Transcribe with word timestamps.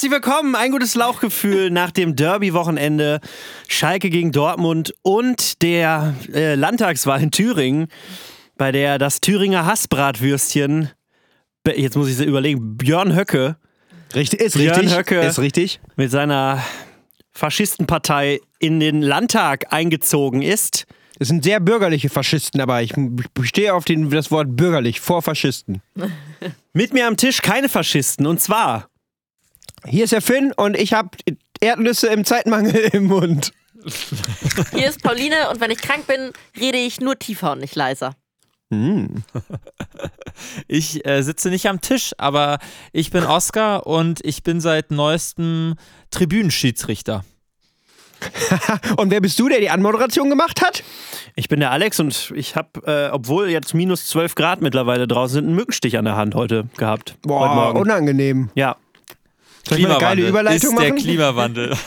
Herzlich 0.00 0.12
willkommen, 0.12 0.54
ein 0.54 0.70
gutes 0.70 0.94
Lauchgefühl 0.94 1.70
nach 1.70 1.90
dem 1.90 2.16
Derby-Wochenende. 2.16 3.20
Schalke 3.68 4.08
gegen 4.08 4.32
Dortmund 4.32 4.94
und 5.02 5.60
der 5.60 6.14
äh, 6.32 6.54
Landtagswahl 6.54 7.22
in 7.22 7.30
Thüringen, 7.30 7.88
bei 8.56 8.72
der 8.72 8.96
das 8.96 9.20
Thüringer 9.20 9.66
Hassbratwürstchen, 9.66 10.88
jetzt 11.66 11.98
muss 11.98 12.08
ich 12.08 12.14
es 12.14 12.20
überlegen, 12.24 12.78
Björn 12.78 13.14
Höcke. 13.14 13.58
Richtig, 14.14 14.40
ist 14.40 14.56
Björn 14.56 14.80
richtig. 14.80 14.96
Höcke 14.96 15.20
Ist 15.20 15.38
richtig. 15.38 15.80
mit 15.96 16.10
seiner 16.10 16.64
Faschistenpartei 17.32 18.40
in 18.58 18.80
den 18.80 19.02
Landtag 19.02 19.70
eingezogen 19.70 20.40
ist. 20.40 20.86
Das 21.18 21.28
sind 21.28 21.44
sehr 21.44 21.60
bürgerliche 21.60 22.08
Faschisten, 22.08 22.62
aber 22.62 22.80
ich 22.80 22.94
bestehe 23.34 23.74
auf 23.74 23.84
den, 23.84 24.08
das 24.08 24.30
Wort 24.30 24.56
bürgerlich 24.56 24.98
vor 24.98 25.20
Faschisten. 25.20 25.82
Mit 26.72 26.94
mir 26.94 27.06
am 27.06 27.18
Tisch 27.18 27.42
keine 27.42 27.68
Faschisten 27.68 28.26
und 28.26 28.40
zwar 28.40 28.88
Hier 29.86 30.04
ist 30.04 30.12
der 30.12 30.22
Finn 30.22 30.52
und 30.52 30.76
ich 30.76 30.92
habe 30.92 31.10
Erdnüsse 31.60 32.08
im 32.08 32.24
Zeitmangel 32.24 32.74
im 32.92 33.04
Mund. 33.06 33.52
Hier 34.72 34.88
ist 34.88 35.02
Pauline 35.02 35.48
und 35.50 35.60
wenn 35.60 35.70
ich 35.70 35.78
krank 35.78 36.06
bin, 36.06 36.32
rede 36.60 36.78
ich 36.78 37.00
nur 37.00 37.18
tiefer 37.18 37.52
und 37.52 37.60
nicht 37.60 37.74
leiser. 37.74 38.14
Ich 40.68 41.04
äh, 41.04 41.22
sitze 41.22 41.50
nicht 41.50 41.68
am 41.68 41.80
Tisch, 41.80 42.12
aber 42.16 42.58
ich 42.92 43.10
bin 43.10 43.24
Oscar 43.24 43.86
und 43.86 44.24
ich 44.24 44.42
bin 44.42 44.60
seit 44.60 44.90
neuestem 44.90 45.74
Tribünenschiedsrichter. 46.10 47.24
Und 48.96 49.10
wer 49.10 49.20
bist 49.20 49.38
du, 49.38 49.48
der 49.48 49.60
die 49.60 49.70
Anmoderation 49.70 50.28
gemacht 50.28 50.60
hat? 50.62 50.82
Ich 51.36 51.48
bin 51.48 51.60
der 51.60 51.70
Alex 51.70 52.00
und 52.00 52.32
ich 52.36 52.54
habe, 52.54 52.68
äh, 52.86 53.10
obwohl 53.10 53.48
jetzt 53.48 53.72
minus 53.72 54.06
12 54.08 54.34
Grad 54.34 54.60
mittlerweile 54.60 55.08
draußen 55.08 55.34
sind, 55.34 55.46
einen 55.46 55.54
Mückenstich 55.56 55.96
an 55.96 56.04
der 56.04 56.16
Hand 56.16 56.34
heute 56.34 56.68
gehabt. 56.76 57.10
heute 57.12 57.28
Boah, 57.28 57.54
Morgen. 57.54 57.78
unangenehm. 57.80 58.50
Ja. 58.54 58.76
Soll 59.68 59.78
ich 59.78 59.84
mal 59.84 59.92
eine 59.92 60.00
geile 60.00 60.28
Überleitung 60.28 60.70
ist 60.72 60.78
der 60.80 60.88
machen? 60.90 60.96
Klimawandel. 61.02 61.76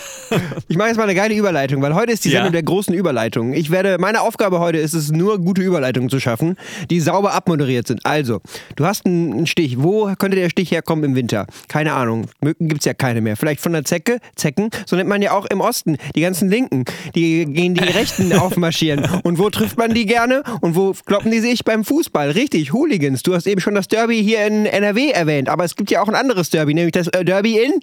Ich 0.67 0.77
mache 0.77 0.87
jetzt 0.87 0.97
mal 0.97 1.03
eine 1.03 1.13
geile 1.13 1.35
Überleitung, 1.35 1.79
weil 1.83 1.93
heute 1.93 2.11
ist 2.11 2.25
die 2.25 2.29
Ja. 2.29 2.37
Sendung 2.37 2.53
der 2.53 2.63
großen 2.63 2.95
Überleitungen. 2.95 3.53
Ich 3.53 3.69
werde, 3.69 3.97
meine 3.99 4.21
Aufgabe 4.21 4.59
heute 4.59 4.79
ist 4.79 4.93
es, 4.95 5.11
nur 5.11 5.37
gute 5.37 5.61
Überleitungen 5.61 6.09
zu 6.09 6.19
schaffen, 6.19 6.55
die 6.89 7.01
sauber 7.01 7.33
abmoderiert 7.33 7.85
sind. 7.85 8.03
Also, 8.03 8.41
du 8.75 8.85
hast 8.85 9.05
einen 9.05 9.45
Stich. 9.45 9.83
Wo 9.83 10.11
könnte 10.17 10.35
der 10.35 10.49
Stich 10.49 10.71
herkommen 10.71 11.03
im 11.03 11.15
Winter? 11.15 11.45
Keine 11.67 11.93
Ahnung. 11.93 12.25
Mücken 12.41 12.67
gibt's 12.67 12.85
ja 12.85 12.95
keine 12.95 13.21
mehr. 13.21 13.37
Vielleicht 13.37 13.61
von 13.61 13.73
der 13.73 13.85
Zecke, 13.85 14.17
Zecken. 14.35 14.71
So 14.87 14.95
nennt 14.95 15.07
man 15.09 15.21
ja 15.21 15.33
auch 15.33 15.45
im 15.45 15.61
Osten. 15.61 15.97
Die 16.15 16.21
ganzen 16.21 16.49
Linken, 16.49 16.85
die 17.13 17.45
gehen 17.45 17.75
die 17.75 17.83
Rechten 17.83 18.33
aufmarschieren. 18.33 19.07
Und 19.23 19.37
wo 19.37 19.51
trifft 19.51 19.77
man 19.77 19.93
die 19.93 20.07
gerne? 20.07 20.41
Und 20.61 20.75
wo 20.75 20.93
kloppen 21.05 21.29
die 21.29 21.41
sich 21.41 21.63
beim 21.63 21.83
Fußball? 21.83 22.31
Richtig, 22.31 22.73
Hooligans. 22.73 23.21
Du 23.21 23.35
hast 23.35 23.45
eben 23.45 23.61
schon 23.61 23.75
das 23.75 23.87
Derby 23.87 24.23
hier 24.23 24.47
in 24.47 24.65
NRW 24.65 25.11
erwähnt. 25.11 25.47
Aber 25.47 25.63
es 25.63 25.75
gibt 25.75 25.91
ja 25.91 26.01
auch 26.01 26.07
ein 26.07 26.15
anderes 26.15 26.49
Derby, 26.49 26.73
nämlich 26.73 26.93
das 26.93 27.07
äh, 27.09 27.23
Derby 27.23 27.59
in... 27.63 27.79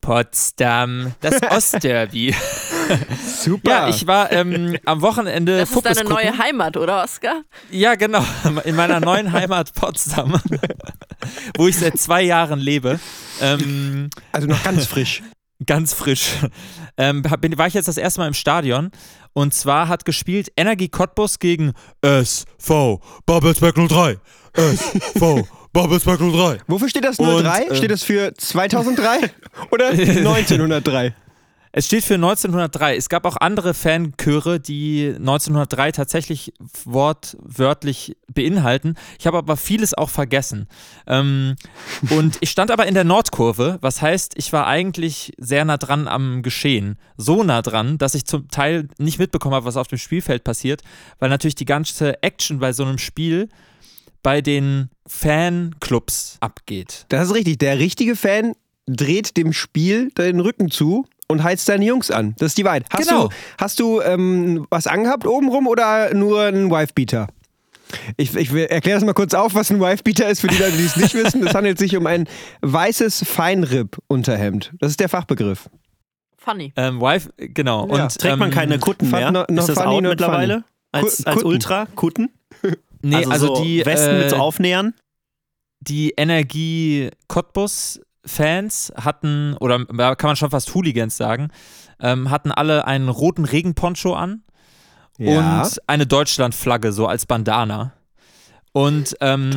Potsdam, 0.00 1.12
das 1.20 1.42
Ostderby. 1.50 2.34
Super. 3.40 3.70
Ja, 3.70 3.88
ich 3.88 4.06
war 4.06 4.32
ähm, 4.32 4.78
am 4.86 5.02
Wochenende 5.02 5.58
Das 5.58 5.70
ist 5.70 5.84
deine 5.84 5.96
gucken. 5.96 6.14
neue 6.14 6.38
Heimat, 6.38 6.76
oder 6.76 7.02
Oskar? 7.02 7.42
Ja, 7.70 7.94
genau. 7.94 8.24
In 8.64 8.74
meiner 8.76 9.00
neuen 9.00 9.32
Heimat 9.32 9.74
Potsdam, 9.74 10.40
wo 11.56 11.68
ich 11.68 11.76
seit 11.76 11.98
zwei 11.98 12.22
Jahren 12.22 12.58
lebe. 12.58 12.98
Ähm, 13.40 14.08
also 14.32 14.46
noch 14.46 14.62
ganz 14.62 14.86
frisch. 14.86 15.22
ganz 15.66 15.92
frisch. 15.92 16.36
Ähm, 16.96 17.22
bin, 17.22 17.58
war 17.58 17.66
ich 17.66 17.74
jetzt 17.74 17.88
das 17.88 17.98
erste 17.98 18.20
Mal 18.20 18.28
im 18.28 18.34
Stadion. 18.34 18.90
Und 19.34 19.52
zwar 19.52 19.88
hat 19.88 20.04
gespielt 20.04 20.50
Energie 20.56 20.88
Cottbus 20.88 21.38
gegen 21.38 21.72
SV 22.00 23.00
Babelsberg 23.26 23.76
03. 23.76 24.18
SV 24.54 25.46
Babelsberg 25.78 26.18
03. 26.18 26.58
Wofür 26.66 26.88
steht 26.88 27.04
das 27.04 27.20
Und, 27.20 27.44
03? 27.44 27.68
ähm, 27.68 27.76
steht 27.76 27.92
das 27.92 28.02
für 28.02 28.34
2003 28.34 29.30
oder 29.70 29.90
1903? 29.90 31.14
Es 31.70 31.86
steht 31.86 32.02
für 32.02 32.14
1903. 32.14 32.96
Es 32.96 33.08
gab 33.08 33.24
auch 33.24 33.36
andere 33.36 33.74
Fanchöre, 33.74 34.58
die 34.58 35.14
1903 35.16 35.92
tatsächlich 35.92 36.52
wortwörtlich 36.84 38.16
beinhalten. 38.34 38.96
Ich 39.20 39.28
habe 39.28 39.38
aber 39.38 39.56
vieles 39.56 39.94
auch 39.94 40.10
vergessen. 40.10 40.66
Ähm, 41.06 41.54
und 42.10 42.38
ich 42.40 42.50
stand 42.50 42.72
aber 42.72 42.86
in 42.86 42.94
der 42.94 43.04
Nordkurve, 43.04 43.78
was 43.80 44.02
heißt, 44.02 44.32
ich 44.36 44.52
war 44.52 44.66
eigentlich 44.66 45.32
sehr 45.38 45.64
nah 45.64 45.76
dran 45.76 46.08
am 46.08 46.42
Geschehen. 46.42 46.98
So 47.16 47.44
nah 47.44 47.62
dran, 47.62 47.98
dass 47.98 48.16
ich 48.16 48.24
zum 48.24 48.48
Teil 48.48 48.88
nicht 48.98 49.20
mitbekommen 49.20 49.54
habe, 49.54 49.66
was 49.66 49.76
auf 49.76 49.86
dem 49.86 49.98
Spielfeld 49.98 50.42
passiert, 50.42 50.82
weil 51.20 51.28
natürlich 51.28 51.54
die 51.54 51.66
ganze 51.66 52.20
Action 52.20 52.58
bei 52.58 52.72
so 52.72 52.82
einem 52.84 52.98
Spiel 52.98 53.48
bei 54.22 54.40
den 54.40 54.90
Fanclubs 55.06 56.36
abgeht. 56.40 57.06
Das 57.08 57.28
ist 57.28 57.34
richtig. 57.34 57.58
Der 57.58 57.78
richtige 57.78 58.16
Fan 58.16 58.52
dreht 58.86 59.36
dem 59.36 59.52
Spiel 59.52 60.10
den 60.12 60.40
Rücken 60.40 60.70
zu 60.70 61.06
und 61.28 61.42
heizt 61.42 61.66
seine 61.66 61.84
Jungs 61.84 62.10
an. 62.10 62.34
Das 62.38 62.48
ist 62.52 62.58
die 62.58 62.64
Wahrheit. 62.64 62.86
Hast 62.90 63.08
Genau. 63.08 63.28
du, 63.28 63.34
hast 63.58 63.80
du 63.80 64.00
ähm, 64.00 64.66
was 64.70 64.86
angehabt 64.86 65.26
obenrum 65.26 65.66
oder 65.66 66.14
nur 66.14 66.42
einen 66.42 66.70
Wifebeater? 66.70 67.28
Ich, 68.18 68.34
ich 68.36 68.52
erkläre 68.52 68.96
das 68.98 69.04
mal 69.04 69.14
kurz 69.14 69.32
auf, 69.34 69.54
was 69.54 69.70
ein 69.70 69.80
Wifebeater 69.80 70.28
ist 70.28 70.40
für 70.40 70.48
die 70.48 70.56
Leute, 70.58 70.76
die 70.76 70.84
es 70.84 70.96
nicht 70.96 71.14
wissen. 71.14 71.46
Es 71.46 71.54
handelt 71.54 71.78
sich 71.78 71.96
um 71.96 72.06
ein 72.06 72.26
weißes 72.60 73.24
Feinripp-Unterhemd. 73.26 74.72
Das 74.78 74.90
ist 74.90 75.00
der 75.00 75.08
Fachbegriff. 75.08 75.68
Funny. 76.36 76.72
Ähm, 76.76 77.00
wife, 77.00 77.30
genau. 77.36 77.88
Ja. 77.94 78.04
Und, 78.04 78.18
Trägt 78.18 78.38
man 78.38 78.48
ähm, 78.48 78.54
keine 78.54 78.78
Kutten 78.78 79.10
mehr? 79.10 79.30
no- 79.30 79.44
no 79.48 79.60
ist 79.60 79.68
das 79.70 79.78
funny, 79.78 79.96
out 79.96 80.02
mittlerweile? 80.02 80.64
Als, 80.92 81.18
Ku- 81.18 81.22
als 81.28 81.36
Kutten. 81.36 81.46
Ultra? 81.48 81.86
Kutten? 81.94 82.30
Nee, 83.02 83.24
also, 83.26 83.56
so 83.56 83.62
die 83.62 83.84
Westen 83.84 84.18
mit 84.18 84.30
so 84.30 84.36
äh, 84.36 84.38
Aufnähern? 84.38 84.94
die 85.80 86.14
Energie 86.16 87.10
Cottbus 87.28 88.00
Fans 88.24 88.92
hatten, 88.96 89.56
oder 89.58 89.84
kann 89.86 90.28
man 90.28 90.36
schon 90.36 90.50
fast 90.50 90.74
Hooligans 90.74 91.16
sagen, 91.16 91.48
ähm, 92.00 92.30
hatten 92.30 92.52
alle 92.52 92.86
einen 92.86 93.08
roten 93.08 93.44
Regenponcho 93.44 94.14
an 94.14 94.42
und 95.18 95.80
eine 95.86 96.06
Deutschlandflagge 96.06 96.92
so 96.92 97.06
als 97.06 97.26
Bandana. 97.26 97.92
Und 98.72 99.16
ähm, 99.20 99.50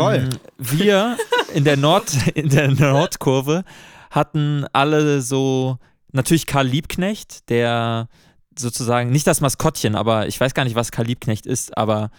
wir 0.57 1.17
in 1.53 1.65
der, 1.65 1.77
Nord, 1.77 2.15
in 2.33 2.49
der 2.49 2.69
Nordkurve 2.69 3.63
hatten 4.09 4.65
alle 4.73 5.21
so, 5.21 5.77
natürlich 6.11 6.45
Karl 6.45 6.67
Liebknecht, 6.67 7.49
der 7.49 8.07
sozusagen, 8.57 9.11
nicht 9.11 9.27
das 9.27 9.41
Maskottchen, 9.41 9.95
aber 9.95 10.27
ich 10.27 10.39
weiß 10.39 10.53
gar 10.53 10.63
nicht, 10.63 10.75
was 10.75 10.91
Karl 10.91 11.05
Liebknecht 11.05 11.45
ist, 11.45 11.77
aber 11.77 12.09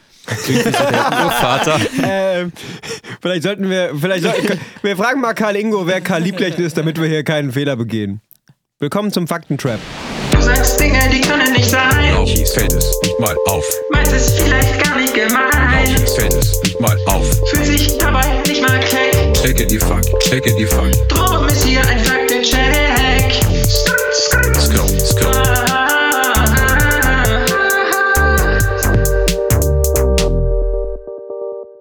irgendwie 0.47 0.63
so 0.63 0.71
der 0.71 0.73
Urvater. 1.25 1.81
Ähm, 2.03 2.53
vielleicht 3.21 3.43
sollten 3.43 3.69
wir, 3.69 3.93
vielleicht 3.99 4.25
sollten, 4.25 4.59
wir 4.83 4.97
fragen 4.97 5.21
mal 5.21 5.35
Karl 5.35 5.57
Ingo, 5.57 5.87
wer 5.87 6.01
Karl 6.01 6.23
Liebknecht 6.23 6.59
ist, 6.59 6.77
damit 6.77 7.01
wir 7.01 7.09
hier 7.09 7.25
keinen 7.25 7.53
Fehler 7.53 7.77
begehen. 7.77 8.21
Willkommen 8.79 9.13
zum 9.13 9.29
Faktentrap. 9.29 9.79
Du 10.33 10.41
sagst 10.41 10.81
Dinge, 10.81 10.99
die 11.13 11.21
können 11.21 11.53
nicht 11.53 11.71
sein. 11.71 12.15
Laufis 12.15 12.53
fällt 12.53 12.73
es 12.73 12.85
nicht 13.03 13.21
mal 13.21 13.37
auf. 13.47 13.65
Meinst 13.91 14.13
es 14.13 14.35
vielleicht 14.41 14.83
gar 14.83 14.99
nicht 14.99 15.15
gemein. 15.15 15.51
Laufis 15.93 16.15
fällt 16.15 16.33
es 16.35 16.63
nicht 16.63 16.81
mal 16.81 16.99
auf. 17.07 17.25
Fühlt 17.51 17.67
sich 17.67 17.99
dabei 17.99 18.43
nicht 18.49 18.61
mal 18.63 18.81
keck. 18.81 19.35
Checke 19.35 19.67
die 19.67 19.79
Fuck, 19.79 20.03
checke 20.21 20.53
die 20.57 20.67
Fuck. 20.67 20.91
Drum 21.09 21.47
ist 21.47 21.65
hier 21.65 21.81
ein 21.87 21.99
Faktencheck. 22.01 23.02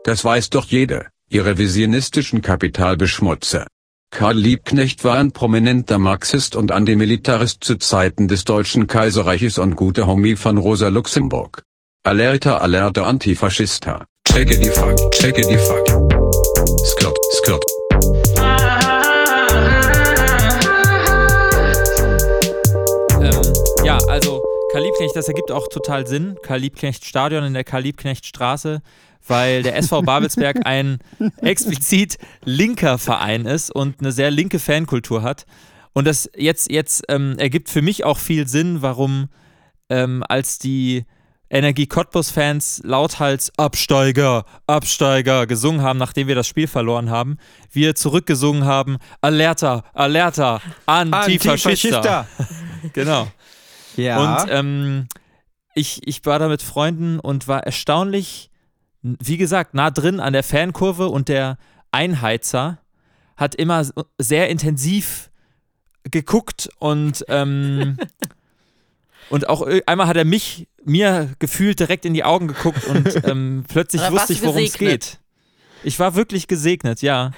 Das 0.04 0.26
weiß 0.26 0.50
doch 0.50 0.66
jeder, 0.66 1.10
ihr 1.30 1.46
revisionistischen 1.46 2.42
Kapitalbeschmutzer. 2.42 3.68
Karl 4.10 4.36
Liebknecht 4.36 5.04
war 5.04 5.20
ein 5.20 5.32
prominenter 5.32 6.00
Marxist 6.00 6.56
und 6.56 6.72
Antimilitarist 6.72 7.64
zu 7.64 7.78
Zeiten 7.78 8.28
des 8.28 8.44
Deutschen 8.44 8.88
Kaiserreiches 8.88 9.60
und 9.60 9.76
guter 9.76 10.08
Homie 10.08 10.36
von 10.36 10.58
Rosa 10.58 10.88
Luxemburg. 10.88 11.62
Alerta 12.04 12.58
alerta 12.58 13.04
Antifaschista. 13.04 14.06
Checke 14.28 14.58
die 14.58 14.70
Fuck, 14.70 15.12
checke 15.12 15.42
die 15.48 15.58
Fuck. 15.58 15.88
Skirt, 16.84 17.18
skirt. 17.34 17.64
Ja, 23.86 24.00
also 24.10 24.42
Karl 24.72 24.84
Liebknecht, 24.84 25.16
das 25.16 25.28
ergibt 25.28 25.52
auch 25.52 25.68
total 25.68 26.08
Sinn. 26.08 26.38
Karl 26.42 26.60
Liebknecht 26.60 27.06
Stadion 27.06 27.44
in 27.44 27.54
der 27.54 27.64
Karl 27.64 27.84
Liebknecht 27.84 28.26
Straße, 28.26 28.82
weil 29.28 29.64
der 29.64 29.76
SV 29.78 30.02
Babelsberg 30.04 30.66
ein 30.66 31.00
explizit 31.42 32.18
linker 32.44 32.98
Verein 32.98 33.46
ist 33.46 33.70
und 33.72 34.00
eine 34.00 34.12
sehr 34.12 34.32
linke 34.32 34.60
Fankultur 34.60 35.24
hat. 35.24 35.46
Und 35.94 36.06
das 36.06 36.30
jetzt, 36.36 36.72
jetzt 36.72 37.04
ähm, 37.10 37.38
ergibt 37.38 37.70
für 37.70 37.82
mich 37.82 38.04
auch 38.04 38.18
viel 38.18 38.48
Sinn, 38.48 38.82
warum 38.82 39.30
ähm, 39.90 40.24
als 40.28 40.58
die 40.58 41.06
Energie 41.52 41.86
Cottbus-Fans 41.86 42.82
lauthals 42.86 43.52
Absteiger, 43.58 44.46
Absteiger 44.68 45.46
gesungen 45.48 45.82
haben, 45.82 46.00
nachdem 46.00 46.28
wir 46.28 46.36
das 46.36 46.48
Spiel 46.48 46.68
verloren 46.68 47.10
haben, 47.10 47.38
wir 47.72 47.94
zurückgesungen 47.94 48.64
haben, 48.66 48.98
Alerta, 49.20 49.84
Alerta, 49.94 50.62
Antifaschista. 50.86 52.28
Genau. 52.94 53.28
Ja. 53.96 54.42
Und 54.42 54.50
ähm, 54.50 55.08
ich, 55.76 56.02
ich 56.08 56.26
war 56.26 56.40
da 56.40 56.48
mit 56.48 56.62
Freunden 56.62 57.20
und 57.20 57.48
war 57.48 57.64
erstaunlich, 57.64 58.51
wie 59.02 59.38
gesagt, 59.38 59.74
nah 59.74 59.90
drin 59.92 60.20
an 60.20 60.34
der 60.34 60.44
Fankurve 60.44 61.08
und 61.08 61.28
der 61.30 61.58
Einheizer 61.92 62.78
hat 63.38 63.56
immer 63.56 63.86
sehr 64.18 64.50
intensiv 64.50 65.30
geguckt 66.10 66.70
und 66.80 67.26
ähm, 67.28 67.98
und 69.30 69.50
auch 69.50 69.66
ö- 69.66 69.82
einmal 69.86 70.08
hat 70.08 70.18
er 70.18 70.26
mich 70.26 70.68
mir 70.84 71.30
gefühlt 71.40 71.80
direkt 71.80 72.06
in 72.06 72.14
die 72.14 72.24
Augen 72.24 72.48
geguckt 72.48 72.86
und 72.86 73.24
ähm, 73.28 73.66
plötzlich 73.68 74.02
wusste 74.12 74.34
ich, 74.34 74.42
worum 74.44 74.58
es 74.64 74.74
geht. 74.78 75.20
Ich 75.84 76.00
war 76.00 76.16
wirklich 76.16 76.48
gesegnet, 76.48 77.02
ja. 77.02 77.32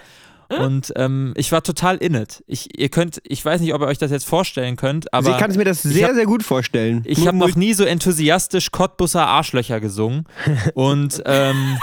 Und 0.66 0.94
ähm, 0.96 1.34
ich 1.38 1.52
war 1.52 1.64
total 1.64 1.98
in 1.98 2.16
it. 2.16 2.44
Ich, 2.48 2.80
ihr 2.80 2.90
könnt, 2.90 3.22
ich 3.24 3.44
weiß 3.44 3.62
nicht, 3.62 3.74
ob 3.74 3.82
ihr 3.82 3.88
euch 3.88 3.98
das 3.98 4.12
jetzt 4.12 4.26
vorstellen 4.26 4.76
könnt, 4.76 5.14
aber 5.14 5.32
ich 5.32 5.38
kann 5.38 5.52
es 5.52 5.58
mir 5.58 5.66
das 5.66 5.82
sehr, 5.82 6.08
hab- 6.10 6.16
sehr 6.16 6.26
gut 6.26 6.44
vorstellen. 6.44 7.04
ich 7.06 7.26
habe 7.28 7.38
noch 7.38 7.56
nie 7.56 7.74
so 7.74 7.84
enthusiastisch 7.84 8.72
Cottbusser 8.72 9.28
Arschlöcher 9.28 9.80
gesungen. 9.80 10.26
Und 10.74 11.22
ähm, 11.26 11.78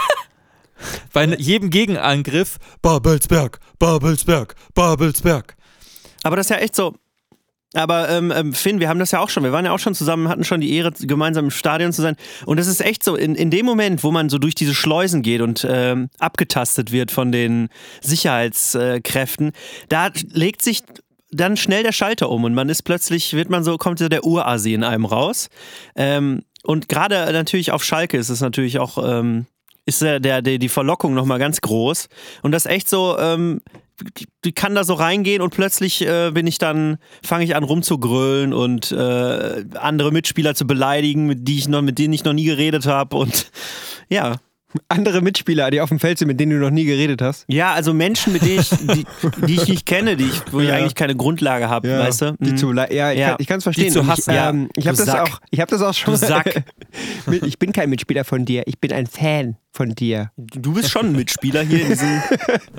bei 1.13 1.25
jedem 1.25 1.69
Gegenangriff 1.69 2.57
Babelsberg, 2.81 3.59
Babelsberg, 3.79 4.55
Babelsberg. 4.73 5.55
Aber 6.23 6.35
das 6.35 6.47
ist 6.47 6.49
ja 6.51 6.57
echt 6.57 6.75
so. 6.75 6.93
Aber 7.73 8.09
ähm, 8.09 8.33
ähm, 8.35 8.53
Finn, 8.53 8.79
wir 8.81 8.89
haben 8.89 8.99
das 8.99 9.11
ja 9.11 9.19
auch 9.19 9.29
schon. 9.29 9.43
Wir 9.43 9.53
waren 9.53 9.63
ja 9.63 9.71
auch 9.71 9.79
schon 9.79 9.95
zusammen, 9.95 10.27
hatten 10.27 10.43
schon 10.43 10.59
die 10.59 10.75
Ehre, 10.75 10.91
gemeinsam 10.91 11.45
im 11.45 11.51
Stadion 11.51 11.93
zu 11.93 12.01
sein. 12.01 12.17
Und 12.45 12.59
das 12.59 12.67
ist 12.67 12.81
echt 12.81 13.03
so, 13.03 13.15
in, 13.15 13.35
in 13.35 13.49
dem 13.49 13.65
Moment, 13.65 14.03
wo 14.03 14.11
man 14.11 14.29
so 14.29 14.37
durch 14.39 14.55
diese 14.55 14.73
Schleusen 14.73 15.21
geht 15.21 15.41
und 15.41 15.65
ähm, 15.69 16.09
abgetastet 16.19 16.91
wird 16.91 17.11
von 17.11 17.31
den 17.31 17.69
Sicherheitskräften, 18.01 19.53
da 19.87 20.09
legt 20.33 20.61
sich 20.61 20.83
dann 21.31 21.55
schnell 21.55 21.83
der 21.83 21.93
Schalter 21.93 22.29
um 22.29 22.43
und 22.43 22.53
man 22.53 22.67
ist 22.67 22.83
plötzlich, 22.83 23.33
wird 23.33 23.49
man 23.49 23.63
so, 23.63 23.77
kommt 23.77 23.99
so 23.99 24.09
der 24.09 24.25
Urasi 24.25 24.73
in 24.73 24.83
einem 24.83 25.05
raus. 25.05 25.49
Ähm, 25.95 26.43
und 26.63 26.89
gerade 26.89 27.31
natürlich 27.31 27.71
auf 27.71 27.83
Schalke 27.83 28.17
ist 28.17 28.29
es 28.29 28.41
natürlich 28.41 28.79
auch, 28.79 28.97
ähm, 29.03 29.45
ist 29.85 30.01
der, 30.01 30.19
der, 30.19 30.41
die 30.41 30.69
Verlockung 30.69 31.13
nochmal 31.13 31.39
ganz 31.39 31.61
groß. 31.61 32.09
Und 32.43 32.51
das 32.51 32.65
echt 32.65 32.89
so, 32.89 33.17
ähm, 33.17 33.61
die 34.45 34.51
kann 34.51 34.75
da 34.75 34.83
so 34.83 34.93
reingehen 34.93 35.41
und 35.41 35.53
plötzlich 35.53 36.01
äh, 36.01 36.31
bin 36.31 36.47
ich 36.47 36.57
dann, 36.57 36.97
fange 37.23 37.43
ich 37.43 37.55
an 37.55 37.63
rumzugrölen 37.63 38.53
und 38.53 38.91
äh, 38.91 39.65
andere 39.75 40.11
Mitspieler 40.11 40.55
zu 40.55 40.65
beleidigen, 40.65 41.27
mit, 41.27 41.47
die 41.47 41.57
ich 41.57 41.67
noch, 41.67 41.81
mit 41.81 41.99
denen 41.99 42.13
ich 42.13 42.23
noch 42.23 42.33
nie 42.33 42.45
geredet 42.45 42.85
habe. 42.85 43.17
Und 43.17 43.51
ja. 44.09 44.37
Andere 44.87 45.21
Mitspieler, 45.21 45.69
die 45.71 45.81
auf 45.81 45.89
dem 45.89 45.99
Feld 45.99 46.17
sind, 46.19 46.27
mit 46.27 46.39
denen 46.39 46.51
du 46.51 46.57
noch 46.57 46.69
nie 46.71 46.85
geredet 46.85 47.21
hast. 47.21 47.45
Ja, 47.47 47.73
also 47.73 47.93
Menschen, 47.93 48.33
mit 48.33 48.41
denen 48.43 48.59
ich, 48.59 48.69
die, 48.69 49.05
die 49.45 49.55
ich 49.55 49.67
nicht 49.67 49.85
kenne, 49.85 50.15
die 50.17 50.25
ich, 50.25 50.41
wo 50.51 50.59
ich 50.59 50.69
Ja. 50.69 50.75
eigentlich 50.75 50.95
keine 50.95 51.15
Grundlage 51.15 51.69
habe, 51.69 51.89
weißt 51.99 52.21
du? 52.21 52.35
Die 52.39 52.51
Mhm. 52.51 52.57
zu, 52.57 52.73
ja, 52.73 52.85
ich 53.11 53.19
Ja. 53.19 53.29
kann- 53.29 53.35
ich 53.39 53.49
es 53.49 53.63
verstehen. 53.63 53.85
Die 53.85 53.91
zu 53.91 54.07
hassen. 54.07 54.29
Ich, 54.31 54.35
Ja. 54.35 54.49
ähm, 54.49 54.69
ich 54.75 54.87
habe 54.87 54.97
das 54.97 55.09
auch. 55.09 55.39
Ich 55.49 55.59
habe 55.59 55.69
das 55.71 55.81
auch 55.81 55.93
schon. 55.93 56.13
Du 56.13 56.17
Sack. 56.19 56.63
Mit- 57.25 57.43
ich 57.45 57.59
bin 57.59 57.71
kein 57.71 57.89
Mitspieler 57.89 58.23
von 58.23 58.45
dir. 58.45 58.63
Ich 58.65 58.79
bin 58.79 58.91
ein 58.93 59.07
Fan 59.07 59.57
von 59.73 59.95
dir. 59.95 60.31
Du 60.37 60.73
bist 60.73 60.89
schon 60.91 61.07
ein 61.07 61.11
Mitspieler 61.15 61.61
hier 61.63 61.81
in 61.81 61.87
diesem, 61.89 62.21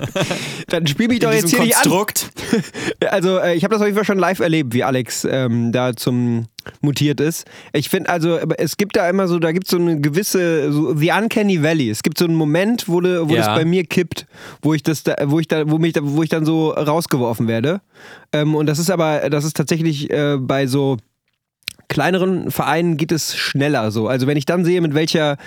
Dann 0.67 0.87
spiel 0.87 1.07
mich 1.07 1.19
doch 1.19 1.31
jetzt 1.31 1.49
hier 1.49 1.59
nicht 1.61 1.75
an. 1.75 1.81
Konstrukt. 1.83 2.29
Also 3.09 3.37
äh, 3.39 3.55
ich 3.55 3.63
habe 3.63 3.73
das 3.73 3.81
auf 3.81 3.87
jeden 3.87 3.95
Fall 3.95 4.05
schon 4.05 4.17
live 4.17 4.39
erlebt, 4.39 4.73
wie 4.73 4.83
Alex 4.83 5.25
ähm, 5.29 5.71
da 5.71 5.95
zum 5.95 6.45
mutiert 6.81 7.19
ist. 7.19 7.45
Ich 7.73 7.89
finde 7.89 8.09
also, 8.09 8.39
aber 8.39 8.59
es 8.59 8.77
gibt 8.77 8.95
da 8.95 9.09
immer 9.09 9.27
so, 9.27 9.39
da 9.39 9.51
gibt 9.51 9.65
es 9.67 9.71
so 9.71 9.77
eine 9.77 9.99
gewisse, 9.99 10.71
so 10.71 10.95
the 10.95 11.11
uncanny 11.11 11.61
valley. 11.63 11.89
Es 11.89 12.03
gibt 12.03 12.17
so 12.17 12.25
einen 12.25 12.35
Moment, 12.35 12.87
wo, 12.87 13.01
de, 13.01 13.21
wo 13.27 13.33
Ja. 13.35 13.45
das 13.47 13.47
bei 13.55 13.65
mir 13.65 13.83
kippt, 13.85 14.25
wo 14.61 14.73
ich 14.73 14.83
das, 14.83 15.03
da, 15.03 15.15
wo 15.25 15.39
ich 15.39 15.47
da, 15.47 15.69
wo 15.69 15.77
mich, 15.77 15.93
da, 15.93 16.01
wo 16.03 16.23
ich 16.23 16.29
dann 16.29 16.45
so 16.45 16.69
rausgeworfen 16.71 17.47
werde. 17.47 17.81
Ähm, 18.31 18.55
und 18.55 18.65
das 18.67 18.79
ist 18.79 18.89
aber, 18.91 19.29
das 19.29 19.45
ist 19.45 19.55
tatsächlich 19.57 20.09
äh, 20.11 20.37
bei 20.39 20.67
so 20.67 20.97
kleineren 21.89 22.49
Vereinen 22.49 22.97
geht 22.97 23.11
es 23.11 23.35
schneller 23.35 23.91
so. 23.91 24.07
Also 24.07 24.25
wenn 24.27 24.37
ich 24.37 24.45
dann 24.45 24.65
sehe, 24.65 24.81
mit 24.81 24.93
welcher 24.95 25.37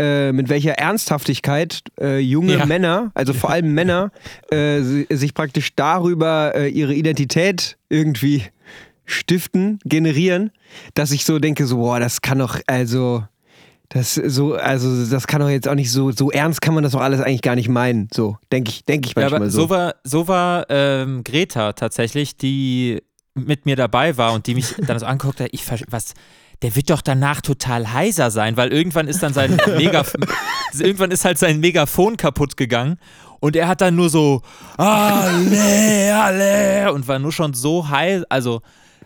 äh, 0.00 0.32
mit 0.32 0.48
welcher 0.48 0.72
Ernsthaftigkeit 0.72 1.82
äh, 2.00 2.18
junge 2.18 2.56
Ja. 2.58 2.66
Männer, 2.66 3.12
also 3.14 3.32
vor 3.32 3.50
allem 3.50 3.74
Männer, 3.74 4.10
äh, 4.50 4.80
si- 4.80 5.06
sich 5.08 5.34
praktisch 5.34 5.76
darüber 5.76 6.52
äh, 6.56 6.68
ihre 6.68 6.94
Identität 6.94 7.76
irgendwie 7.90 8.42
stiften, 9.04 9.78
generieren, 9.84 10.50
dass 10.94 11.10
ich 11.10 11.24
so 11.24 11.38
denke, 11.38 11.66
so, 11.66 11.76
boah, 11.78 12.00
das 12.00 12.22
kann 12.22 12.38
doch, 12.38 12.58
also, 12.66 13.24
das 13.90 14.14
so, 14.14 14.54
also 14.54 15.06
das 15.06 15.26
kann 15.26 15.40
doch 15.40 15.48
jetzt 15.48 15.68
auch 15.68 15.74
nicht 15.74 15.90
so, 15.92 16.10
so 16.10 16.30
ernst 16.30 16.60
kann 16.60 16.74
man 16.74 16.82
das 16.82 16.92
doch 16.92 17.00
alles 17.00 17.20
eigentlich 17.20 17.42
gar 17.42 17.54
nicht 17.54 17.68
meinen. 17.68 18.08
So, 18.12 18.38
denke 18.50 18.70
ich, 18.70 18.84
denke 18.84 19.08
ich 19.08 19.14
Ja, 19.14 19.22
manchmal 19.22 19.42
aber 19.42 19.50
so. 19.50 19.62
so 19.62 19.70
war, 19.70 19.94
so 20.04 20.28
war 20.28 20.66
ähm, 20.70 21.22
Greta 21.22 21.74
tatsächlich, 21.74 22.36
die 22.36 23.02
mit 23.34 23.66
mir 23.66 23.76
dabei 23.76 24.16
war 24.16 24.32
und 24.32 24.46
die 24.46 24.54
mich 24.54 24.74
dann 24.86 24.98
so 24.98 25.06
anguckt 25.06 25.40
hat, 25.40 25.48
ich 25.52 25.62
was, 25.90 26.14
der 26.62 26.74
wird 26.76 26.88
doch 26.90 27.02
danach 27.02 27.40
total 27.40 27.92
heiser 27.92 28.30
sein, 28.30 28.56
weil 28.56 28.72
irgendwann 28.72 29.06
ist 29.08 29.22
dann 29.22 29.34
sein 29.34 29.56
Megaf 29.76 30.14
irgendwann 30.78 31.10
ist 31.10 31.24
halt 31.24 31.38
sein 31.38 31.60
Megafon 31.60 32.16
kaputt 32.16 32.56
gegangen 32.56 32.98
und 33.40 33.54
er 33.54 33.68
hat 33.68 33.80
dann 33.80 33.94
nur 33.96 34.08
so 34.08 34.42
alle, 34.76 36.16
alle 36.16 36.92
und 36.92 37.06
war 37.06 37.18
nur 37.18 37.32
schon 37.32 37.54
so 37.54 37.88
heiß, 37.88 38.24
also 38.28 38.62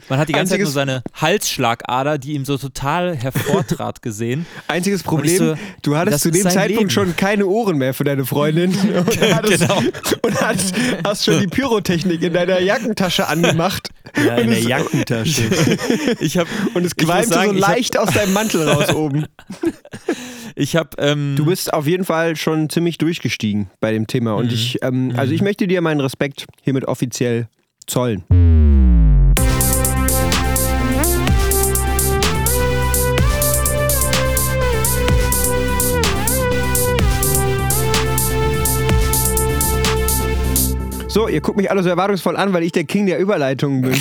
man 0.09 0.19
hat 0.19 0.29
die 0.29 0.33
ganze 0.33 0.53
Zeit 0.53 0.61
nur 0.61 0.69
Einziges- 0.69 0.73
seine 0.75 1.03
Halsschlagader, 1.15 2.19
die 2.19 2.33
ihm 2.35 2.45
so 2.45 2.56
total 2.59 3.17
hervortrat 3.17 4.03
gesehen. 4.03 4.47
Einziges 4.67 5.03
Problem, 5.03 5.37
so, 5.39 5.55
du 5.83 5.97
hattest 5.97 6.21
zu 6.23 6.31
dem 6.31 6.43
Zeitpunkt 6.43 6.69
Leben. 6.79 6.91
schon 6.91 7.17
keine 7.17 7.47
Ohren 7.47 7.79
mehr 7.79 7.95
für 7.95 8.05
deine 8.05 8.25
Freundin. 8.25 8.71
Und, 8.99 9.21
hattest, 9.35 9.61
Genau. 9.69 9.83
und 10.23 10.41
hast, 10.41 10.75
hast 11.05 11.25
schon 11.25 11.41
die 11.41 11.47
Pyrotechnik 11.47 12.23
in 12.23 12.33
deiner 12.33 12.61
Jackentasche 12.61 13.27
angemacht. 13.29 13.89
Ja, 14.17 14.37
in 14.37 14.49
und, 14.49 14.50
der 14.50 14.59
es, 14.59 14.65
Jackentasche. 14.67 15.43
Ich 16.21 16.37
habe 16.39 16.49
und 16.75 16.85
es 16.85 16.97
qualmte 16.97 17.29
sagen, 17.29 17.50
so 17.53 17.56
ich 17.56 17.62
hab- 17.62 17.71
leicht 17.77 17.99
aus 17.99 18.11
deinem 18.12 18.33
Mantel 18.33 18.69
raus 18.69 18.95
oben. 18.95 19.27
ich 20.55 20.77
habe 20.77 20.91
ähm, 20.99 21.35
Du 21.37 21.45
bist 21.47 21.73
auf 21.73 21.87
jeden 21.87 22.05
Fall 22.05 22.37
schon 22.37 22.69
ziemlich 22.71 22.99
durchgestiegen 22.99 23.71
bei 23.81 23.93
dem 23.93 24.06
Thema. 24.06 24.35
Und 24.35 24.53
ich, 24.53 24.79
ähm, 24.83 25.12
also 25.17 25.33
ich 25.33 25.43
möchte 25.43 25.67
dir 25.67 25.81
meinen 25.81 26.00
Respekt 26.00 26.47
hiermit 26.62 26.85
offiziell 26.87 27.49
zollen. 27.87 28.25
So, 41.18 41.26
ihr 41.26 41.40
guckt 41.40 41.56
mich 41.56 41.68
alle 41.68 41.82
so 41.82 41.88
erwartungsvoll 41.88 42.37
an, 42.37 42.52
weil 42.52 42.62
ich 42.62 42.70
der 42.70 42.84
King 42.84 43.06
der 43.06 43.18
Überleitungen 43.18 43.82
bin. 43.82 44.00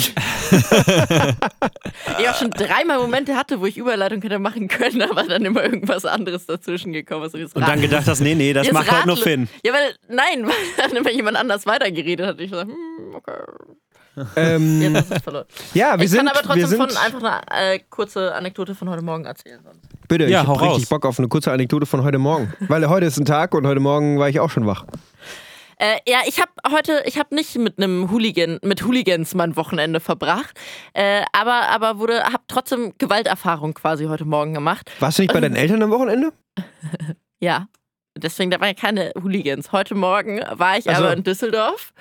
Ich 2.20 2.28
auch 2.28 2.34
schon 2.36 2.50
dreimal 2.50 2.98
Momente 3.00 3.34
hatte, 3.34 3.60
wo 3.60 3.66
ich 3.66 3.76
Überleitung 3.76 4.22
hätte 4.22 4.38
machen 4.38 4.68
können, 4.68 5.02
aber 5.02 5.24
dann 5.24 5.44
immer 5.44 5.64
irgendwas 5.64 6.04
anderes 6.04 6.46
dazwischen 6.46 6.92
gekommen 6.92 7.24
ist. 7.24 7.34
Und 7.34 7.66
dann 7.66 7.80
gedacht 7.80 8.06
hast, 8.06 8.20
nee, 8.20 8.36
nee, 8.36 8.52
das 8.52 8.66
Jetzt 8.66 8.74
macht 8.74 8.90
halt 8.90 9.06
nur 9.06 9.16
Finn. 9.16 9.48
Ja, 9.64 9.72
weil, 9.72 9.94
nein, 10.08 10.46
weil 10.46 10.54
dann 10.76 10.96
immer 10.96 11.10
jemand 11.10 11.36
anders 11.36 11.66
weitergeredet 11.66 12.24
hat. 12.24 12.40
Ich 12.40 12.50
so, 12.50 12.60
hm, 12.60 12.70
okay. 13.14 13.32
ähm, 14.36 14.94
du 14.94 14.98
es 14.98 15.22
verloren. 15.22 15.46
ja, 15.74 15.98
wir 15.98 16.04
ich 16.04 16.10
sind, 16.10 16.18
kann 16.18 16.28
aber 16.28 16.42
trotzdem 16.42 16.66
sind, 16.66 16.92
von 16.92 16.96
einfach 16.96 17.42
eine 17.48 17.74
äh, 17.74 17.80
kurze 17.90 18.32
Anekdote 18.32 18.76
von 18.76 18.88
heute 18.88 19.02
Morgen 19.02 19.24
erzählen. 19.24 19.58
Sonst. 19.64 19.80
bitte, 20.06 20.26
Ja, 20.28 20.42
ich 20.42 20.46
hau 20.46 20.60
hab 20.60 20.70
richtig. 20.70 20.88
Bock 20.88 21.04
auf 21.04 21.18
eine 21.18 21.26
kurze 21.26 21.50
Anekdote 21.50 21.84
von 21.84 22.04
heute 22.04 22.18
Morgen. 22.18 22.52
Weil 22.60 22.88
heute 22.88 23.06
ist 23.06 23.18
ein 23.18 23.24
Tag 23.24 23.54
und 23.54 23.66
heute 23.66 23.80
Morgen 23.80 24.20
war 24.20 24.28
ich 24.28 24.38
auch 24.38 24.50
schon 24.50 24.66
wach. 24.66 24.84
Äh, 25.78 25.98
ja, 26.08 26.20
ich 26.26 26.40
habe 26.40 26.50
heute, 26.70 27.02
ich 27.06 27.18
habe 27.18 27.34
nicht 27.34 27.56
mit 27.56 27.78
einem 27.78 28.10
Hooligan, 28.10 28.58
mit 28.62 28.84
Hooligans 28.84 29.34
mein 29.34 29.56
Wochenende 29.56 30.00
verbracht, 30.00 30.58
äh, 30.92 31.22
aber 31.32 31.68
aber 31.68 31.98
wurde, 31.98 32.24
habe 32.24 32.42
trotzdem 32.48 32.94
Gewalterfahrung 32.98 33.74
quasi 33.74 34.06
heute 34.06 34.24
Morgen 34.24 34.54
gemacht. 34.54 34.90
Warst 34.98 35.18
du 35.18 35.22
nicht 35.22 35.32
bei 35.32 35.40
deinen 35.40 35.56
Eltern 35.56 35.82
am 35.82 35.90
Wochenende? 35.90 36.32
Ja, 37.38 37.68
deswegen 38.16 38.50
da 38.50 38.60
waren 38.60 38.68
ja 38.68 38.74
keine 38.74 39.12
Hooligans. 39.22 39.70
Heute 39.70 39.94
Morgen 39.94 40.40
war 40.50 40.78
ich 40.78 40.88
Ach 40.90 40.96
so. 40.96 41.04
aber 41.04 41.12
in 41.12 41.22
Düsseldorf 41.22 41.92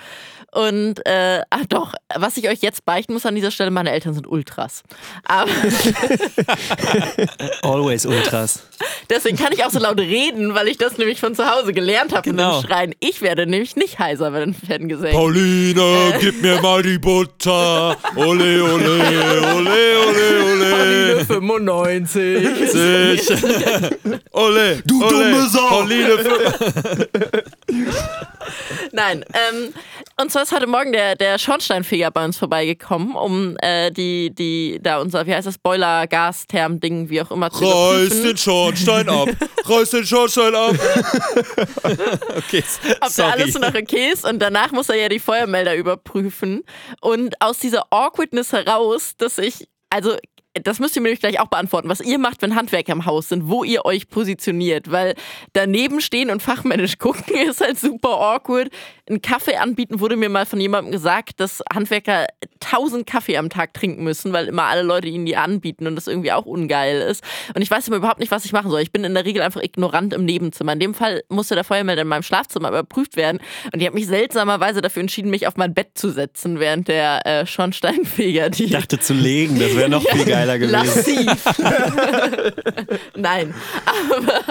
und 0.51 1.05
äh, 1.05 1.41
ach 1.49 1.65
doch, 1.67 1.93
was 2.15 2.37
ich 2.37 2.49
euch 2.49 2.61
jetzt 2.61 2.85
beichten 2.85 3.13
muss 3.13 3.25
an 3.25 3.35
dieser 3.35 3.51
Stelle, 3.51 3.69
meine 3.69 3.91
Eltern 3.91 4.13
sind 4.13 4.27
Ultras. 4.27 4.83
Aber 5.25 5.51
Always 7.61 8.05
Ultras. 8.05 8.65
Deswegen 9.09 9.37
kann 9.37 9.51
ich 9.53 9.63
auch 9.63 9.69
so 9.71 9.79
laut 9.79 9.99
reden, 9.99 10.53
weil 10.55 10.67
ich 10.67 10.77
das 10.77 10.97
nämlich 10.97 11.19
von 11.19 11.35
zu 11.35 11.49
Hause 11.49 11.73
gelernt 11.73 12.13
habe 12.13 12.29
Genau. 12.29 12.57
mit 12.57 12.63
dem 12.65 12.69
Schreien. 12.69 12.95
Ich 12.99 13.21
werde 13.21 13.45
nämlich 13.47 13.75
nicht 13.75 13.99
heiser, 13.99 14.33
wenn 14.33 14.49
ein 14.49 14.53
Fan 14.55 14.87
gesungen. 14.89 15.13
Pauline, 15.13 16.13
gib 16.19 16.41
mir 16.41 16.61
mal 16.61 16.81
die 16.83 16.97
Butter. 16.97 17.97
Ole, 18.15 18.63
ole, 18.63 19.01
ole, 19.55 19.99
ole, 20.05 20.43
ole. 20.43 21.25
95. 21.25 22.69
Sich. 22.71 23.43
Ole, 24.31 24.81
du 24.85 24.99
dumme 24.99 25.47
Sau. 25.49 25.67
Pauline, 25.67 26.17
Nein, 28.91 29.25
ähm, 29.33 29.73
und 30.19 30.31
zwar 30.31 30.43
ist 30.43 30.51
heute 30.51 30.65
Morgen 30.65 30.91
der, 30.91 31.15
der 31.15 31.37
Schornsteinfeger 31.37 32.09
bei 32.09 32.25
uns 32.25 32.37
vorbeigekommen, 32.37 33.15
um 33.15 33.55
äh, 33.61 33.91
die, 33.91 34.33
die, 34.33 34.79
da 34.81 34.99
unser, 34.99 35.27
wie 35.27 35.33
heißt 35.35 35.45
das, 35.45 35.59
Boiler, 35.59 36.07
Gas, 36.07 36.47
Therm, 36.47 36.79
Ding, 36.79 37.09
wie 37.09 37.21
auch 37.21 37.29
immer 37.29 37.51
zu 37.51 37.63
reiß 37.63 38.21
den 38.23 38.37
Schornstein 38.37 39.07
ab. 39.09 39.29
Reiß 39.65 39.91
den 39.91 40.05
Schornstein 40.05 40.55
ab. 40.55 40.75
okay, 42.35 42.63
ob 42.95 42.99
da 42.99 43.09
sorry. 43.09 43.31
alles 43.31 43.53
noch 43.53 43.75
okay 43.75 44.11
ist. 44.11 44.25
Und 44.25 44.39
danach 44.39 44.71
muss 44.71 44.89
er 44.89 44.95
ja 44.95 45.09
die 45.09 45.19
Feuermelder 45.19 45.75
überprüfen. 45.75 46.63
Und 46.99 47.39
aus 47.39 47.59
dieser 47.59 47.85
Awkwardness 47.91 48.53
heraus, 48.53 49.15
dass 49.17 49.37
ich, 49.37 49.67
also 49.91 50.15
das 50.63 50.79
müsst 50.79 50.95
ihr 50.95 51.01
mir 51.01 51.15
gleich 51.15 51.39
auch 51.39 51.47
beantworten, 51.47 51.89
was 51.89 52.01
ihr 52.01 52.17
macht, 52.17 52.41
wenn 52.41 52.55
Handwerker 52.55 52.93
im 52.93 53.05
Haus 53.05 53.29
sind, 53.29 53.49
wo 53.49 53.63
ihr 53.63 53.85
euch 53.85 54.09
positioniert, 54.09 54.91
weil 54.91 55.15
daneben 55.53 56.01
stehen 56.01 56.29
und 56.29 56.41
fachmännisch 56.41 56.97
gucken 56.99 57.35
ist 57.47 57.61
halt 57.61 57.79
super 57.79 58.19
awkward. 58.19 58.69
Einen 59.09 59.21
Kaffee 59.21 59.55
anbieten, 59.55 59.99
wurde 59.99 60.15
mir 60.17 60.29
mal 60.29 60.45
von 60.45 60.59
jemandem 60.59 60.91
gesagt, 60.91 61.39
dass 61.39 61.63
Handwerker 61.73 62.27
1000 62.63 63.05
Kaffee 63.07 63.37
am 63.37 63.49
Tag 63.49 63.73
trinken 63.73 64.03
müssen, 64.03 64.33
weil 64.33 64.47
immer 64.47 64.63
alle 64.63 64.81
Leute 64.81 65.07
ihnen 65.07 65.25
die 65.25 65.37
anbieten 65.37 65.87
und 65.87 65.95
das 65.95 66.07
irgendwie 66.07 66.31
auch 66.31 66.45
ungeil 66.45 67.01
ist. 67.01 67.23
Und 67.55 67.61
ich 67.61 67.71
weiß 67.71 67.87
immer 67.87 67.97
überhaupt 67.97 68.19
nicht, 68.19 68.31
was 68.31 68.45
ich 68.45 68.51
machen 68.51 68.69
soll. 68.71 68.81
Ich 68.81 68.91
bin 68.91 69.03
in 69.03 69.13
der 69.13 69.25
Regel 69.25 69.41
einfach 69.41 69.61
ignorant 69.61 70.13
im 70.13 70.25
Nebenzimmer. 70.25 70.73
In 70.73 70.79
dem 70.79 70.93
Fall 70.93 71.23
musste 71.29 71.55
der 71.55 71.63
Feuermelder 71.63 72.01
in 72.01 72.07
meinem 72.07 72.23
Schlafzimmer 72.23 72.69
überprüft 72.69 73.15
werden 73.15 73.39
und 73.73 73.79
ich 73.79 73.85
habe 73.85 73.95
mich 73.95 74.07
seltsamerweise 74.07 74.81
dafür 74.81 75.01
entschieden, 75.01 75.29
mich 75.29 75.47
auf 75.47 75.55
mein 75.55 75.73
Bett 75.73 75.91
zu 75.97 76.09
setzen, 76.09 76.59
während 76.59 76.87
der 76.87 77.25
äh, 77.25 77.45
Schornsteinfeger 77.45 78.49
die 78.49 78.65
Ich 78.65 78.71
dachte 78.71 78.99
zu 78.99 79.13
legen, 79.13 79.59
das 79.59 79.75
wäre 79.75 79.89
noch 79.89 80.03
viel 80.09 80.25
geiler 80.25 80.57
gewesen. 80.59 80.73
Lassiv. 80.73 81.45
Nein. 83.15 83.53
Aber 83.85 84.41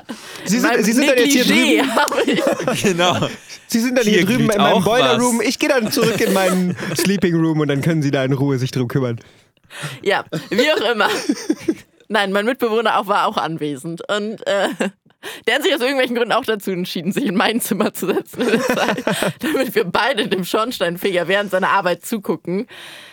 Sie 0.45 0.59
sind, 0.59 0.85
Sie 0.85 0.93
sind 0.93 1.09
dann 1.09 1.19
jetzt 1.19 1.33
hier 1.33 1.45
drüben. 1.45 1.95
habe 1.95 2.23
ich. 2.27 2.43
Genau. 2.87 3.29
Sie 3.69 3.81
sind 3.81 3.97
dann 3.99 4.05
hier, 4.05 4.19
Hier 4.19 4.27
drüben 4.27 4.46
in 4.51 4.61
meinem 4.61 4.85
Boiler 4.85 5.17
was. 5.17 5.23
Room. 5.23 5.41
Ich 5.41 5.59
gehe 5.59 5.69
dann 5.69 5.91
zurück 5.91 6.21
in 6.21 6.33
meinen 6.33 6.77
Sleeping 6.97 7.35
Room 7.35 7.61
und 7.61 7.69
dann 7.69 7.81
können 7.81 8.03
Sie 8.03 8.11
da 8.11 8.25
in 8.25 8.33
Ruhe 8.33 8.59
sich 8.59 8.71
drum 8.71 8.89
kümmern. 8.89 9.21
Ja, 10.03 10.25
wie 10.51 10.71
auch 10.73 10.93
immer. 10.93 11.09
Nein, 12.09 12.33
mein 12.33 12.47
Mitbewohner 12.47 12.99
auch, 12.99 13.09
war 13.09 13.27
auch 13.27 13.37
anwesend. 13.37 14.03
Und 14.09 14.47
äh, 14.47 14.69
der 15.47 15.57
hat 15.57 15.63
sich 15.63 15.75
aus 15.75 15.81
irgendwelchen 15.81 16.17
Gründen 16.17 16.33
auch 16.33 16.45
dazu 16.45 16.71
entschieden, 16.71 17.13
sich 17.13 17.25
in 17.25 17.35
mein 17.35 17.61
Zimmer 17.61 17.93
zu 17.93 18.07
setzen, 18.07 18.47
Zeit, 18.63 19.05
damit 19.41 19.75
wir 19.75 19.85
beide 19.85 20.29
dem 20.29 20.45
Schornsteinfeger 20.45 21.29
während 21.29 21.51
seiner 21.51 21.71
Arbeit 21.71 22.05
zugucken. 22.05 22.67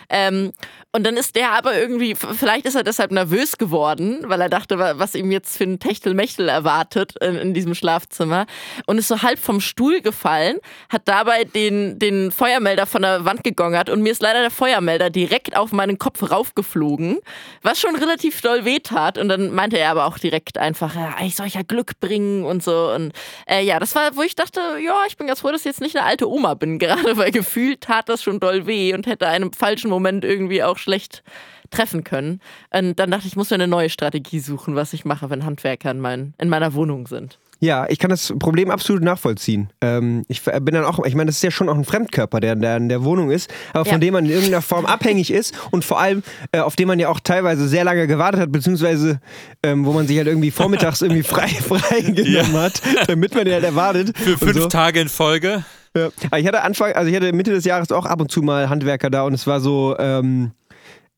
Ähm, 0.09 0.51
und 0.95 1.03
dann 1.05 1.17
ist 1.17 1.35
der 1.35 1.51
aber 1.53 1.75
irgendwie, 1.75 2.13
vielleicht 2.15 2.65
ist 2.67 2.75
er 2.75 2.83
deshalb 2.83 3.11
nervös 3.11 3.57
geworden, 3.57 4.19
weil 4.27 4.39
er 4.39 4.49
dachte, 4.49 4.77
wa- 4.77 4.93
was 4.97 5.15
ihm 5.15 5.31
jetzt 5.31 5.57
für 5.57 5.63
ein 5.63 5.79
Techtelmechtel 5.79 6.47
erwartet 6.47 7.15
in, 7.19 7.35
in 7.35 7.53
diesem 7.55 7.73
Schlafzimmer. 7.73 8.45
Und 8.85 8.99
ist 8.99 9.07
so 9.07 9.23
halb 9.23 9.39
vom 9.39 9.59
Stuhl 9.59 10.01
gefallen, 10.01 10.57
hat 10.89 11.01
dabei 11.05 11.45
den, 11.45 11.97
den 11.97 12.31
Feuermelder 12.31 12.85
von 12.85 13.01
der 13.01 13.25
Wand 13.25 13.43
gegongert 13.43 13.89
und 13.89 14.01
mir 14.03 14.11
ist 14.11 14.21
leider 14.21 14.41
der 14.41 14.51
Feuermelder 14.51 15.09
direkt 15.09 15.57
auf 15.57 15.71
meinen 15.71 15.97
Kopf 15.97 16.29
raufgeflogen, 16.29 17.17
was 17.63 17.79
schon 17.79 17.95
relativ 17.95 18.41
doll 18.41 18.63
wehtat. 18.63 19.17
Und 19.17 19.29
dann 19.29 19.51
meinte 19.51 19.79
er 19.79 19.89
aber 19.89 20.05
auch 20.05 20.19
direkt 20.19 20.59
einfach, 20.59 20.93
ja, 20.93 21.15
ich 21.23 21.35
soll 21.35 21.47
ja 21.47 21.63
Glück 21.63 21.99
bringen 21.99 22.45
und 22.45 22.63
so. 22.63 22.91
Und 22.93 23.13
äh, 23.47 23.63
ja, 23.63 23.79
das 23.79 23.95
war, 23.95 24.15
wo 24.15 24.21
ich 24.21 24.35
dachte, 24.35 24.59
ja, 24.85 24.97
ich 25.07 25.17
bin 25.17 25.25
ganz 25.25 25.39
froh, 25.41 25.51
dass 25.51 25.61
ich 25.61 25.65
jetzt 25.65 25.81
nicht 25.81 25.97
eine 25.97 26.05
alte 26.05 26.29
Oma 26.29 26.53
bin, 26.53 26.77
gerade 26.83 27.17
weil 27.17 27.31
gefühlt 27.31 27.81
tat 27.81 28.09
das 28.09 28.21
schon 28.21 28.39
doll 28.39 28.67
weh 28.67 28.93
und 28.93 29.07
hätte 29.07 29.27
einem 29.27 29.51
falschen 29.53 29.89
Moment 29.89 30.23
irgendwie 30.23 30.61
auch 30.61 30.77
schlecht 30.83 31.23
treffen 31.71 32.03
können. 32.03 32.39
Und 32.71 32.99
dann 32.99 33.09
dachte 33.09 33.25
ich, 33.25 33.33
ich 33.33 33.35
muss 33.35 33.49
mir 33.49 33.55
eine 33.55 33.67
neue 33.67 33.89
Strategie 33.89 34.39
suchen, 34.39 34.75
was 34.75 34.93
ich 34.93 35.05
mache, 35.05 35.29
wenn 35.31 35.43
Handwerker 35.45 35.89
in, 35.91 35.99
mein, 35.99 36.33
in 36.37 36.49
meiner 36.49 36.73
Wohnung 36.75 37.07
sind. 37.07 37.39
Ja, 37.59 37.85
ich 37.87 37.97
kann 37.97 38.09
das 38.09 38.33
Problem 38.39 38.69
absolut 38.69 39.01
nachvollziehen. 39.03 39.69
Ähm, 39.79 40.25
ich 40.27 40.43
bin 40.43 40.75
dann 40.75 40.83
auch, 40.83 41.03
ich 41.05 41.15
meine, 41.15 41.27
das 41.27 41.37
ist 41.37 41.43
ja 41.43 41.49
schon 41.51 41.69
auch 41.69 41.75
ein 41.75 41.85
Fremdkörper, 41.85 42.41
der, 42.41 42.55
der 42.57 42.75
in 42.75 42.89
der 42.89 43.05
Wohnung 43.05 43.31
ist, 43.31 43.49
aber 43.71 43.85
von 43.85 43.93
Ja. 43.93 43.97
dem 43.99 44.13
man 44.13 44.25
in 44.25 44.31
irgendeiner 44.31 44.61
Form 44.61 44.85
abhängig 44.85 45.31
ist 45.31 45.55
und 45.71 45.85
vor 45.85 45.99
allem, 46.01 46.23
äh, 46.51 46.59
auf 46.59 46.75
den 46.75 46.89
man 46.89 46.99
ja 46.99 47.07
auch 47.07 47.21
teilweise 47.21 47.67
sehr 47.69 47.85
lange 47.85 48.05
gewartet 48.05 48.41
hat, 48.41 48.51
beziehungsweise 48.51 49.21
ähm, 49.63 49.85
wo 49.85 49.93
man 49.93 50.07
sich 50.07 50.17
halt 50.17 50.27
irgendwie 50.27 50.51
vormittags 50.51 51.01
irgendwie 51.01 51.23
frei, 51.23 51.47
frei 51.47 52.01
genommen 52.01 52.53
hat, 52.57 52.81
damit 53.07 53.33
man 53.33 53.45
den 53.45 53.53
halt 53.53 53.63
erwartet. 53.63 54.17
Für 54.17 54.37
fünf 54.37 54.59
so. 54.63 54.67
Tage 54.67 54.99
in 54.99 55.07
Folge. 55.07 55.63
Ja. 55.95 56.09
Aber 56.31 56.39
ich 56.39 56.47
hatte 56.47 56.63
Anfang, 56.63 56.91
also 56.91 57.09
ich 57.09 57.15
hatte 57.15 57.31
Mitte 57.31 57.51
des 57.51 57.63
Jahres 57.63 57.91
auch 57.93 58.05
ab 58.05 58.19
und 58.19 58.29
zu 58.29 58.41
mal 58.41 58.67
Handwerker 58.67 59.09
da 59.09 59.23
und 59.23 59.33
es 59.35 59.47
war 59.47 59.61
so, 59.61 59.95
ähm, 59.99 60.51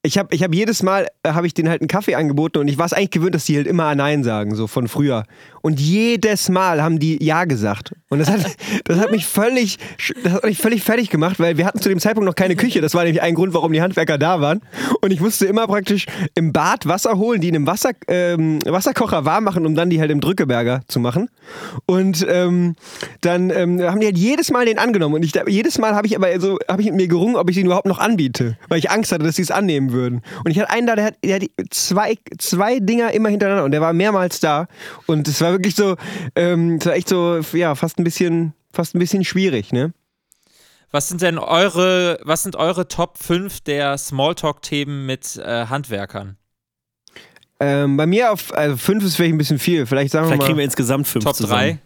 ich 0.05 0.17
habe 0.17 0.33
ich 0.33 0.43
hab 0.43 0.53
jedes 0.53 0.83
Mal, 0.83 1.07
äh, 1.23 1.31
habe 1.31 1.47
ich 1.47 1.53
denen 1.53 1.69
halt 1.69 1.81
einen 1.81 1.87
Kaffee 1.87 2.15
angeboten 2.15 2.59
und 2.59 2.67
ich 2.67 2.77
war 2.77 2.85
es 2.85 2.93
eigentlich 2.93 3.11
gewöhnt, 3.11 3.35
dass 3.35 3.45
die 3.45 3.57
halt 3.57 3.67
immer 3.67 3.93
Nein 3.95 4.23
sagen, 4.23 4.55
so 4.55 4.67
von 4.67 4.87
früher. 4.87 5.25
Und 5.61 5.79
jedes 5.79 6.49
Mal 6.49 6.83
haben 6.83 6.99
die 6.99 7.23
Ja 7.23 7.45
gesagt. 7.45 7.93
Und 8.09 8.19
das 8.19 8.29
hat, 8.29 8.45
das 8.85 8.99
hat 8.99 9.11
mich 9.11 9.25
völlig, 9.25 9.79
das 10.23 10.33
hat 10.33 10.43
mich 10.45 10.59
völlig 10.59 10.83
fertig 10.83 11.09
gemacht, 11.09 11.39
weil 11.39 11.57
wir 11.57 11.65
hatten 11.65 11.81
zu 11.81 11.89
dem 11.89 11.99
Zeitpunkt 11.99 12.27
noch 12.27 12.35
keine 12.35 12.55
Küche. 12.55 12.81
Das 12.81 12.93
war 12.93 13.03
nämlich 13.03 13.23
ein 13.23 13.33
Grund, 13.33 13.53
warum 13.55 13.73
die 13.73 13.81
Handwerker 13.81 14.19
da 14.19 14.41
waren. 14.41 14.61
Und 15.01 15.11
ich 15.11 15.19
musste 15.19 15.47
immer 15.47 15.65
praktisch 15.65 16.05
im 16.35 16.53
Bad 16.53 16.87
Wasser 16.87 17.17
holen, 17.17 17.41
die 17.41 17.49
in 17.49 17.55
einem 17.55 17.67
Wasser, 17.67 17.91
ähm, 18.07 18.59
Wasserkocher 18.63 19.25
warm 19.25 19.43
machen, 19.43 19.65
um 19.65 19.73
dann 19.73 19.89
die 19.89 19.99
halt 19.99 20.11
im 20.11 20.21
Drückeberger 20.21 20.81
zu 20.87 20.99
machen. 20.99 21.29
Und 21.87 22.25
ähm, 22.29 22.75
dann 23.21 23.49
ähm, 23.49 23.81
haben 23.81 23.99
die 23.99 24.05
halt 24.05 24.17
jedes 24.17 24.51
Mal 24.51 24.67
den 24.67 24.77
angenommen. 24.77 25.15
Und 25.15 25.25
ich, 25.25 25.33
jedes 25.47 25.79
Mal 25.79 25.95
habe 25.95 26.05
ich 26.05 26.15
aber 26.15 26.39
so, 26.39 26.59
habe 26.69 26.83
ich 26.83 26.89
mit 26.89 26.95
mir 26.95 27.07
gerungen, 27.07 27.35
ob 27.35 27.49
ich 27.49 27.55
den 27.55 27.65
überhaupt 27.65 27.87
noch 27.87 27.97
anbiete. 27.97 28.57
Weil 28.69 28.77
ich 28.77 28.91
Angst 28.91 29.11
hatte, 29.11 29.23
dass 29.23 29.35
sie 29.35 29.41
es 29.41 29.49
annehmen 29.49 29.91
würden. 29.91 29.94
Und 30.03 30.21
ich 30.51 30.59
hatte 30.59 30.69
einen 30.69 30.87
da, 30.87 30.95
der 30.95 31.05
hat, 31.05 31.15
der 31.23 31.35
hat 31.35 31.43
zwei, 31.71 32.17
zwei 32.37 32.79
Dinger 32.79 33.11
immer 33.11 33.29
hintereinander 33.29 33.63
und 33.65 33.71
der 33.71 33.81
war 33.81 33.93
mehrmals 33.93 34.39
da. 34.39 34.67
Und 35.05 35.27
es 35.27 35.41
war 35.41 35.51
wirklich 35.51 35.75
so, 35.75 35.95
ähm, 36.35 36.75
es 36.77 36.85
war 36.85 36.93
echt 36.93 37.09
so, 37.09 37.39
ja, 37.53 37.75
fast 37.75 37.97
ein 37.99 38.03
bisschen, 38.03 38.53
fast 38.73 38.95
ein 38.95 38.99
bisschen 38.99 39.23
schwierig, 39.23 39.71
ne? 39.73 39.93
Was 40.91 41.09
sind 41.09 41.21
denn 41.21 41.37
eure, 41.37 42.19
was 42.23 42.43
sind 42.43 42.55
eure 42.55 42.87
Top 42.87 43.17
5 43.17 43.61
der 43.61 43.97
Smalltalk-Themen 43.97 45.05
mit 45.05 45.35
äh, 45.37 45.65
Handwerkern? 45.65 46.37
Ähm, 47.59 47.97
bei 47.97 48.05
mir 48.05 48.31
auf, 48.31 48.53
also 48.53 48.77
fünf 48.77 49.03
ist 49.03 49.15
vielleicht 49.15 49.33
ein 49.33 49.37
bisschen 49.37 49.59
viel. 49.59 49.85
Vielleicht 49.85 50.11
sagen 50.11 50.27
Vielleicht 50.27 50.41
wir 50.41 50.45
kriegen 50.45 50.55
mal. 50.57 50.59
wir 50.61 50.65
insgesamt 50.65 51.07
fünf 51.07 51.23
Top 51.25 51.35
zusammen. 51.35 51.79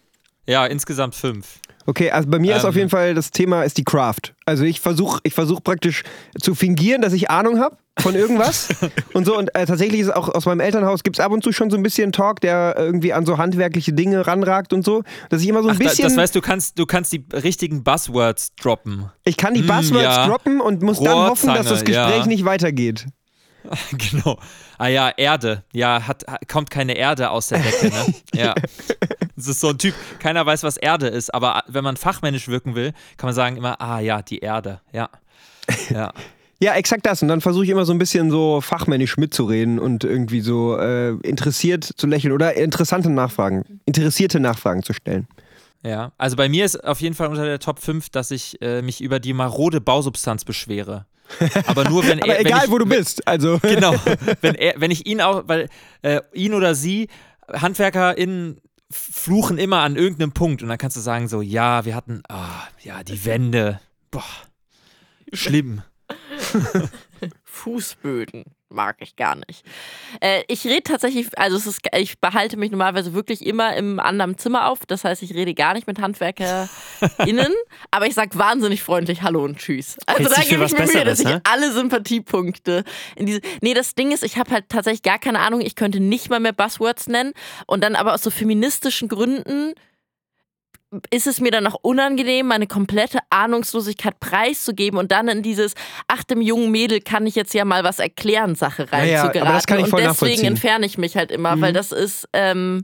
3? 0.46 0.52
Ja, 0.52 0.66
insgesamt 0.66 1.16
5. 1.16 1.46
Okay, 1.86 2.12
also 2.12 2.28
bei 2.30 2.40
mir 2.40 2.56
ist 2.56 2.64
Ähm. 2.64 2.70
auf 2.70 2.76
jeden 2.76 2.90
Fall 2.90 3.14
das 3.14 3.32
Thema 3.32 3.64
ist 3.64 3.78
die 3.78 3.84
Craft. 3.84 4.34
Also 4.46 4.64
ich 4.64 4.80
versuche 4.80 5.20
ich 5.24 5.34
versuch 5.34 5.64
praktisch 5.64 6.04
zu 6.40 6.54
fingieren, 6.56 7.02
dass 7.02 7.14
ich 7.14 7.30
Ahnung 7.30 7.60
habe 7.60 7.78
von 8.02 8.16
irgendwas 8.16 8.70
und 9.14 9.26
so. 9.26 9.38
Und 9.38 9.54
äh, 9.56 9.66
tatsächlich 9.66 10.02
ist 10.02 10.16
auch 10.16 10.30
aus 10.30 10.46
meinem 10.46 10.60
Elternhaus 10.60 11.04
gibt 11.04 11.18
es 11.18 11.26
ab 11.26 11.32
und 11.32 11.44
zu 11.44 11.52
schon 11.52 11.70
so 11.70 11.78
ein 11.78 11.84
bisschen 11.84 12.12
Talk, 12.12 12.42
der 12.42 12.76
irgendwie 12.78 13.14
an 13.14 13.26
so 13.26 13.38
handwerkliche 13.38 13.94
Dinge 13.94 14.26
ranragt 14.26 14.74
und 14.74 14.84
so. 14.84 15.04
Dass 15.30 15.42
ich 15.42 15.48
immer 15.48 15.64
so 15.64 15.70
ein 15.70 15.76
Ach, 15.76 15.80
bisschen. 15.80 16.04
das 16.04 16.18
heißt, 16.18 16.36
du 16.36 16.42
kannst, 16.42 16.80
du 16.80 16.86
kannst 16.86 17.14
die 17.14 17.26
richtigen 17.32 17.84
Buzzwords 17.84 18.56
droppen. 18.56 19.10
ich 19.24 19.38
kann 19.38 19.54
die 19.54 19.62
Hm, 19.62 19.68
Buzzwords 19.68 20.04
ja. 20.04 20.28
droppen 20.28 20.62
und 20.62 20.82
muss 20.82 21.00
dann 21.00 21.16
hoffen, 21.16 21.48
dass 21.48 21.68
das 21.68 21.82
Rohrzange, 21.82 21.84
Gespräch 21.84 22.22
ja. 22.22 22.26
nicht 22.26 22.46
weitergeht. 22.46 23.06
genau. 24.12 24.40
Ah 24.78 24.88
ja, 24.88 25.12
Erde. 25.16 25.64
Ja, 25.74 26.08
hat, 26.08 26.26
hat, 26.28 26.48
kommt 26.48 26.70
keine 26.70 26.94
Erde 26.94 27.30
aus 27.30 27.48
der 27.48 27.60
Decke, 27.60 27.90
ne? 27.90 28.14
Ja. 28.34 28.56
Das 29.36 29.48
ist 29.48 29.60
so 29.60 29.70
ein 29.70 29.78
Typ, 29.78 29.94
keiner 30.20 30.46
weiß, 30.46 30.64
was 30.64 30.78
Erde 30.78 31.08
ist, 31.08 31.34
aber 31.34 31.64
wenn 31.68 31.84
man 31.84 31.98
fachmännisch 31.98 32.48
wirken 32.48 32.76
will, 32.76 32.94
kann 33.18 33.28
man 33.28 33.36
sagen 33.36 33.58
immer, 33.58 33.80
ah 33.82 34.00
ja, 34.00 34.22
die 34.22 34.40
Erde. 34.40 34.82
Ja. 34.92 35.10
Ja. 35.90 36.12
Ja, 36.62 36.74
exakt 36.74 37.06
das. 37.06 37.22
Und 37.22 37.30
dann 37.30 37.40
versuche 37.40 37.64
ich 37.64 37.70
immer 37.70 37.86
so 37.86 37.94
ein 37.94 38.00
bisschen 38.00 38.32
so 38.32 38.60
fachmännisch 38.60 39.16
mitzureden 39.18 39.80
und 39.80 40.04
irgendwie 40.04 40.42
so 40.42 40.78
äh, 40.78 41.12
interessiert 41.22 41.84
zu 41.84 42.06
lächeln 42.06 42.34
oder 42.34 42.56
interessante 42.56 43.10
Nachfragen, 43.10 43.80
interessierte 43.86 44.42
Nachfragen 44.42 44.84
zu 44.84 44.94
stellen. 44.94 45.28
Ja, 45.84 46.12
also 46.18 46.36
bei 46.36 46.50
mir 46.50 46.66
ist 46.66 46.84
auf 46.84 47.00
jeden 47.00 47.16
Fall 47.16 47.28
unter 47.30 47.46
der 47.46 47.60
Top 47.60 47.80
5, 47.80 48.10
dass 48.10 48.32
ich 48.32 48.62
äh, 48.62 48.82
mich 48.82 49.00
über 49.00 49.22
die 49.22 49.32
marode 49.32 49.80
Bausubstanz 49.80 50.44
beschwere. 50.44 51.06
Aber 51.68 51.88
nur 51.88 52.06
wenn 52.06 52.20
er. 52.20 52.42
egal, 52.42 52.60
wenn 52.60 52.66
ich, 52.66 52.72
wo 52.72 52.78
du 52.78 52.86
bist. 52.86 53.26
Also. 53.26 53.60
Genau. 53.62 53.96
Wenn, 54.42 54.56
er, 54.56 54.74
wenn 54.78 54.92
ich 54.92 55.06
ihn 55.06 55.22
auch, 55.22 55.44
weil 55.48 55.70
äh, 56.02 56.22
ihn 56.34 56.54
oder 56.54 56.76
sie, 56.76 57.08
HandwerkerInnen 57.52 58.60
fluchen 58.92 59.58
immer 59.58 59.80
an 59.82 59.96
irgendeinem 59.96 60.32
Punkt 60.32 60.64
und 60.64 60.70
dann 60.70 60.78
kannst 60.78 60.98
du 60.98 61.02
sagen 61.02 61.28
so, 61.28 61.42
ja, 61.42 61.86
wir 61.86 61.96
hatten, 61.96 62.24
ah, 62.28 62.64
ja, 62.82 63.04
die 63.04 63.24
Wände, 63.26 63.80
boah, 64.12 64.24
schlimm. 65.32 65.84
Fußböden 67.44 68.46
mag 68.70 68.98
ich 69.00 69.16
gar 69.16 69.36
nicht. 69.36 69.66
Äh, 70.22 70.44
ich 70.48 70.64
rede 70.66 70.84
tatsächlich, 70.84 71.28
also 71.38 71.58
es 71.58 71.66
ist, 71.66 71.80
ich 71.98 72.20
behalte 72.20 72.56
mich 72.58 72.72
normalerweise 72.72 73.14
wirklich 73.14 73.46
immer 73.46 73.76
im 73.76 74.00
anderen 74.00 74.38
Zimmer 74.38 74.68
auf. 74.68 74.86
Das 74.86 75.04
heißt, 75.04 75.24
ich 75.24 75.34
rede 75.34 75.54
gar 75.54 75.74
nicht 75.74 75.88
mit 75.88 76.00
HandwerkerInnen, 76.00 77.54
aber 77.92 78.06
ich 78.06 78.14
sage 78.14 78.38
wahnsinnig 78.38 78.84
freundlich 78.84 79.24
Hallo 79.24 79.44
und 79.44 79.58
Tschüss. 79.58 79.98
Also 80.06 80.24
Hältst 80.24 80.38
da 80.38 80.42
gebe 80.44 80.64
ich 80.66 80.78
mir 80.78 80.86
Mühe, 80.86 81.04
dass 81.04 81.20
ich 81.20 81.26
ne? 81.26 81.42
alle 81.44 81.72
Sympathiepunkte 81.72 82.84
in 83.16 83.26
diese. 83.26 83.42
Nee, 83.62 83.74
das 83.74 83.96
Ding 83.96 84.12
ist, 84.12 84.24
ich 84.24 84.38
habe 84.38 84.52
halt 84.52 84.70
tatsächlich 84.70 85.04
gar 85.04 85.20
keine 85.20 85.40
Ahnung. 85.40 85.62
Ich 85.62 85.76
könnte 85.76 86.00
nicht 86.00 86.30
mal 86.30 86.40
mehr 86.40 86.54
Buzzwords 86.54 87.08
nennen 87.08 87.34
und 87.66 87.84
dann 87.84 87.96
aber 87.96 88.14
aus 88.14 88.22
so 88.22 88.30
feministischen 88.30 89.10
Gründen 89.10 89.74
ist 91.12 91.28
es 91.28 91.40
mir 91.40 91.52
dann 91.52 91.68
auch 91.68 91.76
unangenehm, 91.82 92.48
meine 92.48 92.66
komplette 92.68 93.20
Ahnungslosigkeit 93.30 94.20
preiszugeben 94.20 94.98
und 95.00 95.12
dann 95.12 95.28
in 95.28 95.44
dieses, 95.44 95.74
ach, 96.08 96.24
dem 96.24 96.42
jungen 96.42 96.72
Mädel 96.72 97.00
kann 97.02 97.28
ich 97.28 97.36
jetzt 97.36 97.54
ja 97.54 97.64
mal 97.66 97.84
was 97.84 98.00
erklären, 98.00 98.56
Sache 98.56 98.88
Ja, 98.92 99.04
ja, 99.04 99.22
reinzugeraten. 99.22 99.42
aber 99.48 99.54
das 99.54 99.68
kann 99.68 99.80
ich 99.80 99.88
voll 99.88 100.02
und 100.02 100.08
deswegen 100.10 100.46
entferne 100.46 100.86
ich 100.86 100.98
mich 100.98 101.16
halt 101.16 101.32
immer, 101.32 101.60
weil 101.62 101.74
das 101.74 101.92
ist, 101.92 102.28
ähm, 102.34 102.82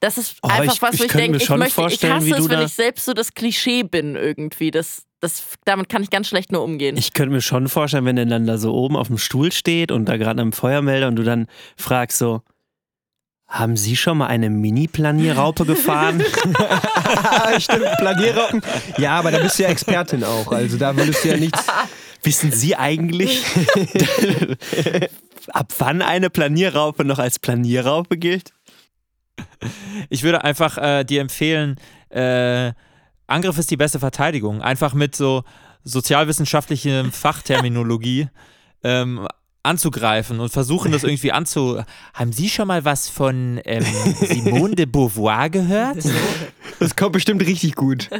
das 0.00 0.18
ist 0.18 0.36
Oh, 0.42 0.48
einfach 0.48 0.74
ich- 0.74 0.82
was, 0.82 0.94
ich 0.94 1.00
wo 1.00 1.04
ich 1.04 1.12
denke, 1.12 1.36
ich 1.38 1.48
möchte, 1.48 1.86
ich 1.88 2.04
hasse 2.04 2.34
es, 2.34 2.48
wenn 2.48 2.62
ich 2.62 2.72
selbst 2.74 3.04
so 3.04 3.12
das 3.14 3.34
Klischee 3.34 3.84
bin 3.84 4.16
irgendwie. 4.16 4.70
Das, 4.70 5.04
das, 5.20 5.44
damit 5.64 5.88
kann 5.88 6.02
ich 6.02 6.10
ganz 6.10 6.26
schlecht 6.28 6.52
nur 6.52 6.62
umgehen. 6.62 6.96
Ich 6.96 7.12
könnte 7.14 7.32
mir 7.32 7.40
schon 7.40 7.68
vorstellen, 7.68 8.04
wenn 8.04 8.18
er 8.18 8.26
dann 8.26 8.46
da 8.46 8.58
so 8.58 8.74
oben 8.74 8.96
auf 8.96 9.06
dem 9.06 9.16
Stuhl 9.16 9.52
steht 9.52 9.92
und 9.92 10.06
da 10.06 10.16
gerade 10.16 10.42
am 10.42 10.52
Feuermelder 10.52 11.08
und 11.08 11.16
du 11.16 11.22
dann 11.22 11.46
fragst 11.78 12.18
so, 12.18 12.42
haben 13.54 13.76
Sie 13.76 13.94
schon 13.94 14.18
mal 14.18 14.26
eine 14.26 14.50
Mini-Planierraupe 14.50 15.64
gefahren? 15.66 16.22
Ah, 16.58 17.58
stimmt, 17.60 17.86
Planierraupen. 17.98 18.62
Ja, 18.98 19.18
aber 19.18 19.30
da 19.30 19.38
bist 19.38 19.58
du 19.58 19.62
ja 19.62 19.68
Expertin 19.68 20.24
auch. 20.24 20.50
Also 20.50 20.76
da 20.76 20.96
würdest 20.96 21.24
du 21.24 21.28
ja 21.28 21.36
nichts. 21.36 21.64
Wissen 22.24 22.50
Sie 22.50 22.74
eigentlich, 22.74 23.44
ab 25.52 25.72
wann 25.78 26.02
eine 26.02 26.30
Planierraupe 26.30 27.04
noch 27.04 27.18
als 27.18 27.38
Planierraupe 27.38 28.16
gilt? 28.16 28.52
Ich 30.08 30.22
würde 30.22 30.42
einfach 30.42 30.78
äh, 30.78 31.04
dir 31.04 31.20
empfehlen, 31.20 31.76
äh, 32.08 32.72
Angriff 33.26 33.58
ist 33.58 33.70
die 33.70 33.76
beste 33.76 34.00
Verteidigung. 34.00 34.62
Einfach 34.62 34.94
mit 34.94 35.14
so 35.14 35.44
sozialwissenschaftlicher 35.84 37.04
Fachterminologie 37.12 38.28
ähm, 38.82 39.28
anzugreifen 39.64 40.40
und 40.40 40.50
versuchen 40.50 40.92
das 40.92 41.04
irgendwie 41.04 41.32
anzu. 41.32 41.82
Haben 42.12 42.32
Sie 42.32 42.48
schon 42.48 42.68
mal 42.68 42.84
was 42.84 43.08
von 43.08 43.60
ähm, 43.64 43.84
Simone 44.20 44.74
de 44.74 44.86
Beauvoir 44.86 45.50
gehört? 45.50 45.98
Das 46.78 46.96
kommt 46.96 47.12
bestimmt 47.12 47.42
richtig 47.42 47.74
gut. 47.74 48.10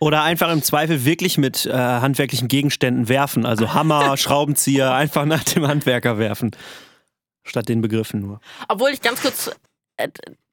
Oder 0.00 0.22
einfach 0.22 0.50
im 0.52 0.62
Zweifel 0.62 1.04
wirklich 1.04 1.38
mit 1.38 1.66
äh, 1.66 1.72
handwerklichen 1.72 2.48
Gegenständen 2.48 3.08
werfen. 3.08 3.46
Also 3.46 3.72
Hammer, 3.72 4.16
Schraubenzieher, 4.16 4.92
einfach 4.94 5.24
nach 5.24 5.44
dem 5.44 5.66
Handwerker 5.66 6.18
werfen. 6.18 6.50
Statt 7.44 7.68
den 7.68 7.80
Begriffen 7.80 8.20
nur. 8.20 8.40
Obwohl 8.68 8.90
ich 8.90 9.00
ganz 9.00 9.20
kurz 9.20 9.50
äh, 9.96 10.08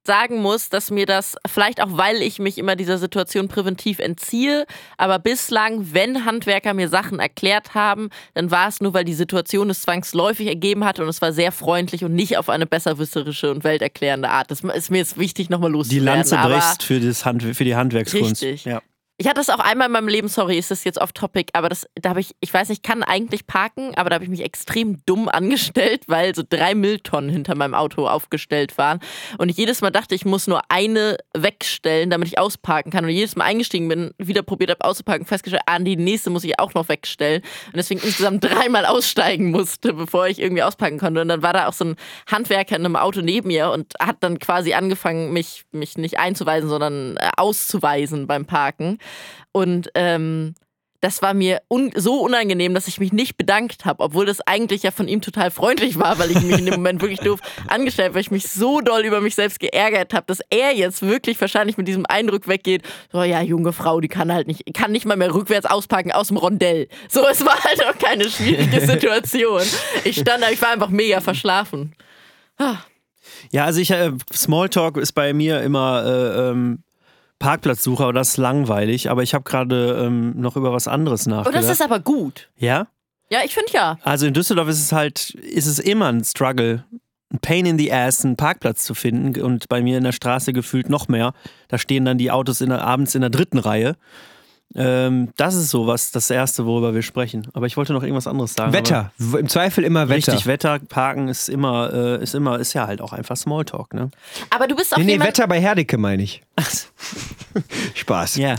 sagen 0.09 0.41
muss, 0.41 0.69
dass 0.69 0.89
mir 0.89 1.05
das, 1.05 1.35
vielleicht 1.45 1.83
auch 1.83 1.89
weil 1.91 2.23
ich 2.23 2.39
mich 2.39 2.57
immer 2.57 2.75
dieser 2.75 2.97
Situation 2.97 3.47
präventiv 3.47 3.99
entziehe, 3.99 4.65
aber 4.97 5.19
bislang, 5.19 5.93
wenn 5.93 6.25
Handwerker 6.25 6.73
mir 6.73 6.89
Sachen 6.89 7.19
erklärt 7.19 7.75
haben, 7.75 8.09
dann 8.33 8.49
war 8.49 8.67
es 8.67 8.81
nur, 8.81 8.95
weil 8.95 9.05
die 9.05 9.13
Situation 9.13 9.69
es 9.69 9.83
zwangsläufig 9.83 10.47
ergeben 10.47 10.83
hat 10.83 10.99
und 10.99 11.07
es 11.07 11.21
war 11.21 11.31
sehr 11.31 11.51
freundlich 11.51 12.03
und 12.03 12.15
nicht 12.15 12.39
auf 12.39 12.49
eine 12.49 12.65
besserwisserische 12.65 13.51
und 13.51 13.63
welterklärende 13.63 14.31
Art. 14.31 14.49
Das 14.49 14.61
ist 14.63 14.89
mir 14.89 14.97
jetzt 14.97 15.19
wichtig, 15.19 15.51
nochmal 15.51 15.69
Die 15.69 15.77
loszuwerden. 15.77 16.05
Lanze 16.05 16.39
aber 16.39 16.55
bricht 16.55 16.81
für, 16.81 16.99
das 16.99 17.23
Hand, 17.25 17.43
für 17.43 17.63
die 17.63 17.75
Handwerkskunst. 17.75 18.41
Richtig. 18.41 18.65
Ja. 18.65 18.81
Ich 19.21 19.27
hatte 19.27 19.41
das 19.41 19.49
auch 19.49 19.59
einmal 19.59 19.87
in 19.87 19.91
meinem 19.91 20.07
Leben, 20.07 20.29
sorry, 20.29 20.57
ist 20.57 20.71
das 20.71 20.85
jetzt 20.85 20.97
off-topic, 20.97 21.49
aber 21.51 21.67
das, 21.67 21.85
da 21.95 22.11
habe 22.11 22.21
ich, 22.21 22.37
ich 22.39 22.53
weiß 22.53 22.69
nicht, 22.69 22.77
ich 22.77 22.89
kann 22.89 23.03
eigentlich 23.03 23.47
parken, 23.47 23.91
aber 23.97 24.09
da 24.09 24.13
habe 24.13 24.23
ich 24.23 24.29
mich 24.29 24.45
extrem 24.45 25.03
dumm 25.05 25.27
angestellt, 25.27 26.03
weil 26.07 26.33
so 26.33 26.41
drei 26.49 26.73
Mülltonnen 26.73 27.29
hinter 27.29 27.53
meinem 27.55 27.73
Auto 27.73 28.07
aufgestellt 28.07 28.77
waren. 28.77 29.01
Und 29.37 29.49
ich 29.49 29.57
jedes 29.57 29.81
Mal 29.81 29.89
dachte, 29.89 30.15
ich 30.15 30.23
muss 30.23 30.47
nur 30.47 30.61
eine 30.69 31.17
wegstellen, 31.35 32.09
damit 32.09 32.29
ich 32.29 32.39
ausparken 32.39 32.93
kann. 32.93 33.03
Und 33.03 33.09
jedes 33.09 33.35
Mal 33.35 33.43
eingestiegen 33.43 33.89
bin, 33.89 34.11
wieder 34.17 34.41
probiert 34.41 34.69
habe 34.69 34.85
auszuparken, 34.85 35.27
festgestellt, 35.27 35.63
ah, 35.65 35.79
die 35.79 35.97
nächste 35.97 36.29
muss 36.29 36.45
ich 36.45 36.57
auch 36.57 36.73
noch 36.73 36.87
wegstellen. 36.87 37.41
Und 37.65 37.75
deswegen 37.75 37.99
insgesamt 37.99 38.41
dreimal 38.45 38.85
aussteigen 38.85 39.51
musste, 39.51 39.91
bevor 39.91 40.29
ich 40.29 40.39
irgendwie 40.39 40.63
auspacken 40.63 40.97
konnte. 40.97 41.19
Und 41.19 41.27
dann 41.27 41.43
war 41.43 41.51
da 41.51 41.67
auch 41.67 41.73
so 41.73 41.83
ein 41.83 41.95
Handwerker 42.31 42.77
in 42.77 42.85
einem 42.85 42.95
Auto 42.95 43.19
neben 43.19 43.49
mir 43.49 43.71
und 43.71 43.95
hat 43.99 44.23
dann 44.23 44.39
quasi 44.39 44.75
angefangen, 44.75 45.33
mich, 45.33 45.65
mich 45.73 45.97
nicht 45.97 46.19
einzuweisen, 46.19 46.69
sondern 46.69 47.17
äh, 47.17 47.31
auszuweisen 47.35 48.25
beim 48.25 48.45
Parken. 48.45 48.97
Und 49.51 49.89
ähm, 49.95 50.53
das 51.01 51.21
war 51.21 51.33
mir 51.33 51.61
un 51.69 51.91
so 51.95 52.19
unangenehm, 52.19 52.73
dass 52.73 52.87
ich 52.87 52.99
mich 52.99 53.13
nicht 53.13 53.37
bedankt 53.37 53.85
habe, 53.85 54.03
obwohl 54.03 54.25
das 54.25 54.41
eigentlich 54.41 54.83
ja 54.83 54.91
von 54.91 55.07
ihm 55.07 55.21
total 55.21 55.49
freundlich 55.49 55.97
war, 55.97 56.19
weil 56.19 56.31
ich 56.31 56.41
mich 56.41 56.59
in 56.59 56.65
dem 56.65 56.75
Moment 56.75 57.01
wirklich 57.01 57.19
doof 57.19 57.39
angestellt 57.67 58.07
habe, 58.07 58.15
weil 58.15 58.21
ich 58.21 58.31
mich 58.31 58.49
so 58.49 58.81
doll 58.81 59.05
über 59.05 59.21
mich 59.21 59.35
selbst 59.35 59.59
geärgert 59.59 60.13
habe, 60.13 60.25
dass 60.27 60.41
er 60.49 60.75
jetzt 60.75 61.01
wirklich 61.01 61.39
wahrscheinlich 61.39 61.77
mit 61.77 61.87
diesem 61.87 62.05
Eindruck 62.05 62.47
weggeht, 62.47 62.83
so 63.11 63.23
ja, 63.23 63.41
junge 63.41 63.71
Frau, 63.71 64.01
die 64.01 64.09
kann 64.09 64.33
halt 64.33 64.47
nicht, 64.47 64.73
kann 64.73 64.91
nicht 64.91 65.05
mal 65.05 65.15
mehr 65.15 65.33
rückwärts 65.33 65.65
auspacken 65.65 66.11
aus 66.11 66.27
dem 66.27 66.37
Rondell. 66.37 66.89
So, 67.07 67.25
es 67.27 67.45
war 67.45 67.63
halt 67.63 67.83
auch 67.85 67.97
keine 67.97 68.29
schwierige 68.29 68.81
Situation. 68.85 69.61
Ich 70.03 70.19
stand 70.19 70.43
da, 70.43 70.49
ich 70.49 70.61
war 70.61 70.71
einfach 70.71 70.89
mega 70.89 71.21
verschlafen. 71.21 71.95
Ja, 73.51 73.65
also 73.65 73.79
ich, 73.79 73.91
äh, 73.91 74.11
Smalltalk 74.33 74.97
ist 74.97 75.13
bei 75.13 75.33
mir 75.33 75.61
immer 75.61 76.03
äh, 76.05 76.49
ähm, 76.49 76.83
Parkplatzsucher, 77.39 78.03
aber 78.03 78.13
das 78.13 78.29
ist 78.29 78.37
langweilig. 78.37 79.09
Aber 79.09 79.23
ich 79.23 79.33
habe 79.33 79.43
gerade 79.43 80.03
ähm, 80.05 80.39
noch 80.39 80.55
über 80.55 80.71
was 80.73 80.87
anderes 80.87 81.25
Und 81.25 81.31
nachgedacht. 81.31 81.63
das 81.63 81.71
ist 81.71 81.81
aber 81.81 81.99
gut. 81.99 82.49
ja? 82.57 82.87
Ja, 83.31 83.39
ich 83.45 83.53
finde 83.53 83.71
ja. 83.73 83.99
Also 84.03 84.25
in 84.25 84.33
Düsseldorf 84.33 84.67
ist 84.69 84.79
es 84.81 84.91
halt, 84.91 85.29
ist 85.35 85.67
es 85.67 85.77
immer 85.77 86.07
ein 86.07 86.23
Struggle, 86.23 86.83
ein 87.31 87.37
Pain 87.39 87.67
in 87.67 87.77
the 87.77 87.93
Ass, 87.93 88.25
einen 88.25 88.35
Parkplatz 88.37 88.83
zu 88.83 88.95
finden. 88.95 89.39
Und 89.41 89.69
bei 89.69 89.83
mir 89.83 89.99
in 89.99 90.03
der 90.03 90.13
Straße 90.13 90.51
gefühlt 90.51 90.89
noch 90.89 91.07
mehr. 91.09 91.33
Da 91.67 91.77
stehen 91.77 92.05
dann 92.05 92.17
die 92.17 92.31
Autos 92.31 92.59
in 92.59 92.69
der, 92.69 92.81
abends 92.83 93.13
in 93.13 93.21
der 93.21 93.29
dritten 93.29 93.59
Reihe. 93.59 93.95
Ähm, 94.75 95.29
das 95.35 95.55
ist 95.55 95.71
so 95.71 95.87
was, 95.87 96.11
das 96.11 96.29
Erste, 96.29 96.65
worüber 96.65 96.93
wir 96.93 97.01
sprechen. 97.01 97.47
Aber 97.53 97.65
ich 97.65 97.75
wollte 97.75 97.93
noch 97.93 98.03
irgendwas 98.03 98.27
anderes 98.27 98.53
sagen. 98.53 98.71
Wetter. 98.71 99.11
Im 99.17 99.49
Zweifel 99.49 99.83
immer 99.83 100.09
Wetter. 100.09 100.33
richtig, 100.33 100.45
Wetter, 100.45 100.79
Parken 100.79 101.27
ist 101.27 101.49
immer, 101.49 101.91
äh, 101.91 102.23
ist 102.23 102.35
immer, 102.35 102.59
ist 102.59 102.73
ja 102.73 102.85
halt 102.85 103.01
auch 103.01 103.11
einfach 103.11 103.35
Smalltalk, 103.35 103.93
ne? 103.93 104.11
Aber 104.51 104.67
du 104.67 104.75
bist 104.75 104.93
auch 104.93 104.97
Nee, 104.97 105.05
nee, 105.05 105.11
jemand, 105.13 105.29
Wetter 105.29 105.47
bei 105.47 105.59
Herdecke 105.59 105.97
meine 105.97 106.21
ich. 106.21 106.43
Spaß. 107.95 108.35
Ja. 108.35 108.55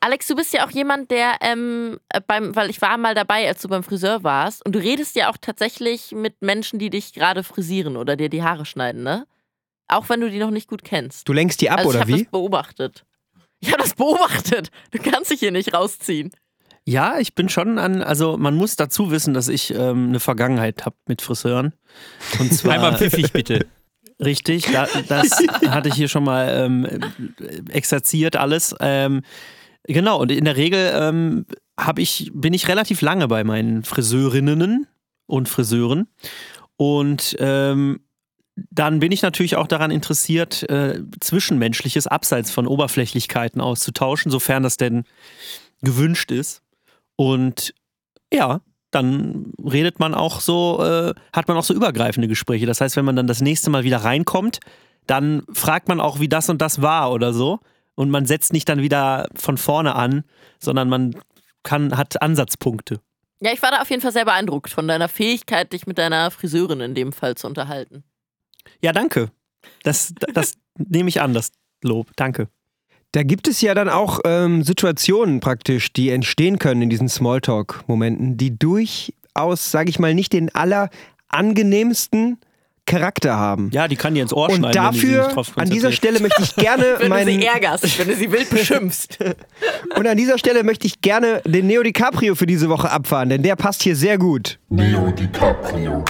Alex, 0.00 0.26
du 0.26 0.34
bist 0.34 0.52
ja 0.52 0.66
auch 0.66 0.70
jemand, 0.70 1.10
der 1.10 1.36
ähm, 1.40 1.98
äh, 2.10 2.20
beim, 2.26 2.54
weil 2.56 2.70
ich 2.70 2.80
war 2.82 2.96
mal 2.98 3.14
dabei, 3.14 3.46
als 3.48 3.62
du 3.62 3.68
beim 3.68 3.82
Friseur 3.82 4.22
warst, 4.22 4.64
und 4.64 4.74
du 4.74 4.78
redest 4.78 5.16
ja 5.16 5.30
auch 5.30 5.36
tatsächlich 5.38 6.12
mit 6.12 6.42
Menschen, 6.42 6.78
die 6.78 6.90
dich 6.90 7.12
gerade 7.12 7.42
frisieren 7.42 7.96
oder 7.96 8.16
dir 8.16 8.28
die 8.28 8.42
Haare 8.42 8.66
schneiden, 8.66 9.02
ne? 9.02 9.26
Auch 9.88 10.08
wenn 10.08 10.20
du 10.20 10.30
die 10.30 10.38
noch 10.38 10.50
nicht 10.50 10.68
gut 10.68 10.84
kennst. 10.84 11.28
Du 11.28 11.32
lenkst 11.32 11.60
die 11.60 11.70
ab 11.70 11.78
also 11.78 11.90
ich 11.90 11.96
oder 11.96 12.00
habe 12.00 12.12
wie? 12.12 12.22
das 12.22 12.30
beobachtet. 12.30 13.04
Ich 13.66 13.72
habe 13.72 13.82
das 13.82 13.94
beobachtet. 13.94 14.70
Du 14.90 14.98
kannst 14.98 15.30
dich 15.30 15.40
hier 15.40 15.50
nicht 15.50 15.72
rausziehen. 15.72 16.30
Ja, 16.86 17.18
ich 17.18 17.34
bin 17.34 17.48
schon 17.48 17.78
an, 17.78 18.02
also 18.02 18.36
man 18.36 18.54
muss 18.54 18.76
dazu 18.76 19.10
wissen, 19.10 19.32
dass 19.32 19.48
ich 19.48 19.72
ähm, 19.74 20.08
eine 20.08 20.20
Vergangenheit 20.20 20.84
habe 20.84 20.96
mit 21.06 21.22
Friseuren. 21.22 21.72
Und 22.38 22.52
zwar 22.52 22.74
Einmal 22.74 22.98
pfiffig 22.98 23.32
bitte. 23.32 23.66
richtig, 24.20 24.70
da, 24.70 24.86
das 25.08 25.38
hatte 25.66 25.88
ich 25.88 25.94
hier 25.94 26.08
schon 26.08 26.24
mal 26.24 26.48
ähm, 26.48 26.86
exerziert 27.70 28.36
alles. 28.36 28.74
Ähm, 28.80 29.22
genau, 29.84 30.20
und 30.20 30.30
in 30.30 30.44
der 30.44 30.56
Regel 30.56 30.92
ähm, 30.94 31.46
hab 31.78 31.98
ich, 31.98 32.30
bin 32.34 32.52
ich 32.52 32.68
relativ 32.68 33.00
lange 33.00 33.28
bei 33.28 33.44
meinen 33.44 33.82
Friseurinnen 33.82 34.86
und 35.26 35.48
Friseuren. 35.48 36.08
Und 36.76 37.34
ähm, 37.38 38.00
dann 38.56 39.00
bin 39.00 39.12
ich 39.12 39.22
natürlich 39.22 39.56
auch 39.56 39.66
daran 39.66 39.90
interessiert, 39.90 40.68
äh, 40.70 41.02
Zwischenmenschliches 41.20 42.06
abseits 42.06 42.50
von 42.50 42.66
Oberflächlichkeiten 42.66 43.60
auszutauschen, 43.60 44.30
sofern 44.30 44.62
das 44.62 44.76
denn 44.76 45.04
gewünscht 45.82 46.30
ist. 46.30 46.62
Und 47.16 47.74
ja, 48.32 48.60
dann 48.90 49.52
redet 49.58 49.98
man 49.98 50.14
auch 50.14 50.40
so, 50.40 50.82
äh, 50.84 51.14
hat 51.32 51.48
man 51.48 51.56
auch 51.56 51.64
so 51.64 51.74
übergreifende 51.74 52.28
Gespräche. 52.28 52.66
Das 52.66 52.80
heißt, 52.80 52.96
wenn 52.96 53.04
man 53.04 53.16
dann 53.16 53.26
das 53.26 53.40
nächste 53.40 53.70
Mal 53.70 53.84
wieder 53.84 53.98
reinkommt, 53.98 54.60
dann 55.06 55.42
fragt 55.52 55.88
man 55.88 56.00
auch, 56.00 56.20
wie 56.20 56.28
das 56.28 56.48
und 56.48 56.62
das 56.62 56.80
war 56.80 57.12
oder 57.12 57.32
so. 57.32 57.58
Und 57.96 58.10
man 58.10 58.26
setzt 58.26 58.52
nicht 58.52 58.68
dann 58.68 58.80
wieder 58.80 59.28
von 59.34 59.58
vorne 59.58 59.94
an, 59.94 60.24
sondern 60.58 60.88
man 60.88 61.16
kann, 61.62 61.96
hat 61.96 62.22
Ansatzpunkte. 62.22 63.00
Ja, 63.40 63.52
ich 63.52 63.62
war 63.62 63.70
da 63.70 63.82
auf 63.82 63.90
jeden 63.90 64.00
Fall 64.00 64.12
sehr 64.12 64.24
beeindruckt 64.24 64.70
von 64.70 64.88
deiner 64.88 65.08
Fähigkeit, 65.08 65.72
dich 65.72 65.86
mit 65.86 65.98
deiner 65.98 66.30
Friseurin 66.30 66.80
in 66.80 66.94
dem 66.94 67.12
Fall 67.12 67.34
zu 67.36 67.46
unterhalten. 67.46 68.04
Ja, 68.80 68.92
danke. 68.92 69.30
Das, 69.82 70.14
das 70.32 70.54
nehme 70.78 71.08
ich 71.08 71.20
an, 71.20 71.34
das 71.34 71.52
Lob. 71.82 72.10
Danke. 72.16 72.48
Da 73.12 73.22
gibt 73.22 73.46
es 73.46 73.60
ja 73.60 73.74
dann 73.74 73.88
auch 73.88 74.20
ähm, 74.24 74.64
Situationen 74.64 75.38
praktisch, 75.38 75.92
die 75.92 76.10
entstehen 76.10 76.58
können 76.58 76.82
in 76.82 76.90
diesen 76.90 77.08
Smalltalk-Momenten, 77.08 78.36
die 78.36 78.58
durchaus, 78.58 79.70
sage 79.70 79.88
ich 79.90 80.00
mal, 80.00 80.14
nicht 80.14 80.32
den 80.32 80.50
allerangenehmsten 80.52 82.38
Charakter 82.86 83.36
haben. 83.36 83.70
Ja, 83.72 83.88
die 83.88 83.96
kann 83.96 84.14
dir 84.14 84.22
ins 84.22 84.32
Ohr 84.32 84.48
Und 84.48 84.56
schneiden. 84.56 84.82
wenn 84.84 84.92
die 84.92 84.98
sich 84.98 85.08
dafür, 85.10 85.24
nicht 85.24 85.36
drauf 85.36 85.52
an 85.56 85.70
dieser. 85.70 85.92
Stelle 85.92 86.20
möchte 86.20 86.42
ich 86.42 86.54
gerne 86.56 86.96
Wenn 86.98 87.10
du 87.12 87.24
sie 87.24 87.46
ärgerst, 87.46 87.98
wenn 87.98 88.08
du 88.08 88.16
sie 88.16 88.30
wild 88.30 88.50
beschimpfst. 88.50 89.18
und 89.96 90.06
an 90.06 90.16
dieser 90.16 90.36
Stelle 90.38 90.64
möchte 90.64 90.86
ich 90.86 91.00
gerne 91.00 91.40
den 91.46 91.66
Neo 91.66 91.82
DiCaprio 91.82 92.34
für 92.34 92.46
diese 92.46 92.68
Woche 92.68 92.90
abfahren, 92.90 93.28
denn 93.28 93.42
der 93.42 93.56
passt 93.56 93.82
hier 93.82 93.96
sehr 93.96 94.18
gut. 94.18 94.58
Neo 94.68 95.10
DiCaprio. 95.12 96.04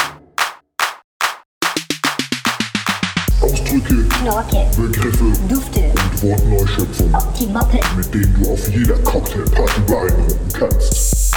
Ausdrücke, 3.75 4.09
Knorke, 4.09 4.67
Begriffe 4.77 5.33
Dufte, 5.49 5.81
und 5.81 6.23
Wortneuschöpfungen, 6.23 7.17
die 7.41 7.47
Moppe, 7.47 7.81
mit 7.97 8.15
denen 8.15 8.37
du 8.41 8.53
auf 8.53 8.69
jeder 8.69 8.95
Cocktailparty 8.99 9.81
beeindrucken 9.81 10.49
kannst. 10.53 11.35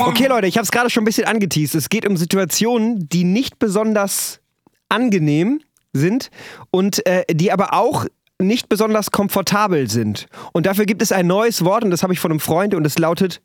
Okay, 0.00 0.26
Leute, 0.26 0.46
ich 0.46 0.56
habe 0.56 0.64
es 0.64 0.70
gerade 0.70 0.88
schon 0.88 1.02
ein 1.02 1.04
bisschen 1.04 1.26
angeteased. 1.26 1.74
Es 1.74 1.90
geht 1.90 2.08
um 2.08 2.16
Situationen, 2.16 3.10
die 3.10 3.24
nicht 3.24 3.58
besonders 3.58 4.40
angenehm 4.88 5.60
sind 5.92 6.30
und 6.70 7.04
äh, 7.06 7.24
die 7.30 7.52
aber 7.52 7.74
auch 7.74 8.06
nicht 8.40 8.70
besonders 8.70 9.10
komfortabel 9.10 9.90
sind. 9.90 10.28
Und 10.52 10.64
dafür 10.64 10.86
gibt 10.86 11.02
es 11.02 11.12
ein 11.12 11.26
neues 11.26 11.62
Wort 11.62 11.84
und 11.84 11.90
das 11.90 12.02
habe 12.02 12.14
ich 12.14 12.20
von 12.20 12.30
einem 12.30 12.40
Freund 12.40 12.74
und 12.74 12.86
es 12.86 12.98
lautet 12.98 13.42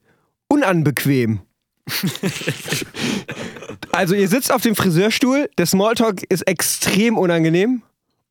unanbequem. 0.47 1.41
also 3.91 4.15
ihr 4.15 4.29
sitzt 4.29 4.53
auf 4.53 4.61
dem 4.61 4.75
Friseurstuhl, 4.77 5.49
der 5.57 5.65
Smalltalk 5.65 6.23
ist 6.29 6.47
extrem 6.47 7.17
unangenehm 7.17 7.81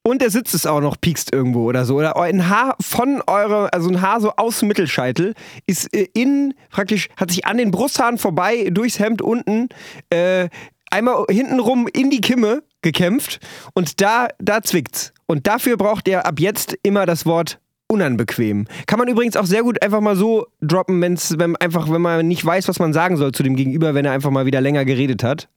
und 0.03 0.23
der 0.23 0.31
Sitz 0.31 0.55
ist 0.55 0.67
auch 0.67 0.81
noch 0.81 1.01
piekst 1.01 1.33
irgendwo 1.33 1.65
oder 1.65 1.85
so. 1.85 1.97
Oder 1.97 2.17
ein 2.17 2.49
Haar 2.49 2.77
von 2.81 3.23
eurem, 3.27 3.69
also 3.73 3.89
ein 3.91 4.01
Haar 4.01 4.21
so 4.21 4.33
aus 4.37 4.61
dem 4.61 4.69
Mittelscheitel, 4.69 5.35
ist 5.67 5.93
äh, 5.95 6.09
innen 6.15 6.55
praktisch, 6.71 7.09
hat 7.17 7.31
sich 7.31 7.47
an 7.47 7.59
den 7.59 7.71
Brusthaaren 7.71 8.19
vorbei, 8.19 8.71
durchs 8.71 8.99
Hemd 8.99 9.23
unten, 9.23 9.69
äh, 10.11 10.49
einmal 10.91 11.25
hintenrum 11.31 11.89
in 11.93 12.11
die 12.11 12.21
Kimme 12.21 12.63
gekämpft 12.83 13.41
und 13.75 14.01
da, 14.01 14.29
da 14.39 14.63
zwickt's. 14.63 15.13
Und 15.27 15.47
dafür 15.47 15.77
braucht 15.77 16.09
ihr 16.09 16.27
ab 16.27 16.41
jetzt 16.41 16.77
immer 16.83 17.07
das 17.07 17.27
Wort 17.27 17.61
unanbequem. 17.87 18.67
Kann 18.87 18.99
man 18.99 19.09
übrigens 19.09 19.37
auch 19.37 19.45
sehr 19.45 19.63
gut 19.63 19.83
einfach 19.83 20.01
mal 20.01 20.17
so 20.17 20.47
droppen, 20.61 21.01
wenn's, 21.03 21.35
wenn 21.39 21.57
einfach, 21.57 21.91
wenn 21.91 22.01
man 22.01 22.27
nicht 22.27 22.45
weiß, 22.45 22.69
was 22.69 22.79
man 22.79 22.93
sagen 22.93 23.17
soll 23.17 23.33
zu 23.33 23.43
dem 23.43 23.57
Gegenüber, 23.57 23.95
wenn 23.95 24.05
er 24.05 24.13
einfach 24.13 24.31
mal 24.31 24.47
wieder 24.47 24.61
länger 24.61 24.85
geredet 24.85 25.25
hat. 25.25 25.49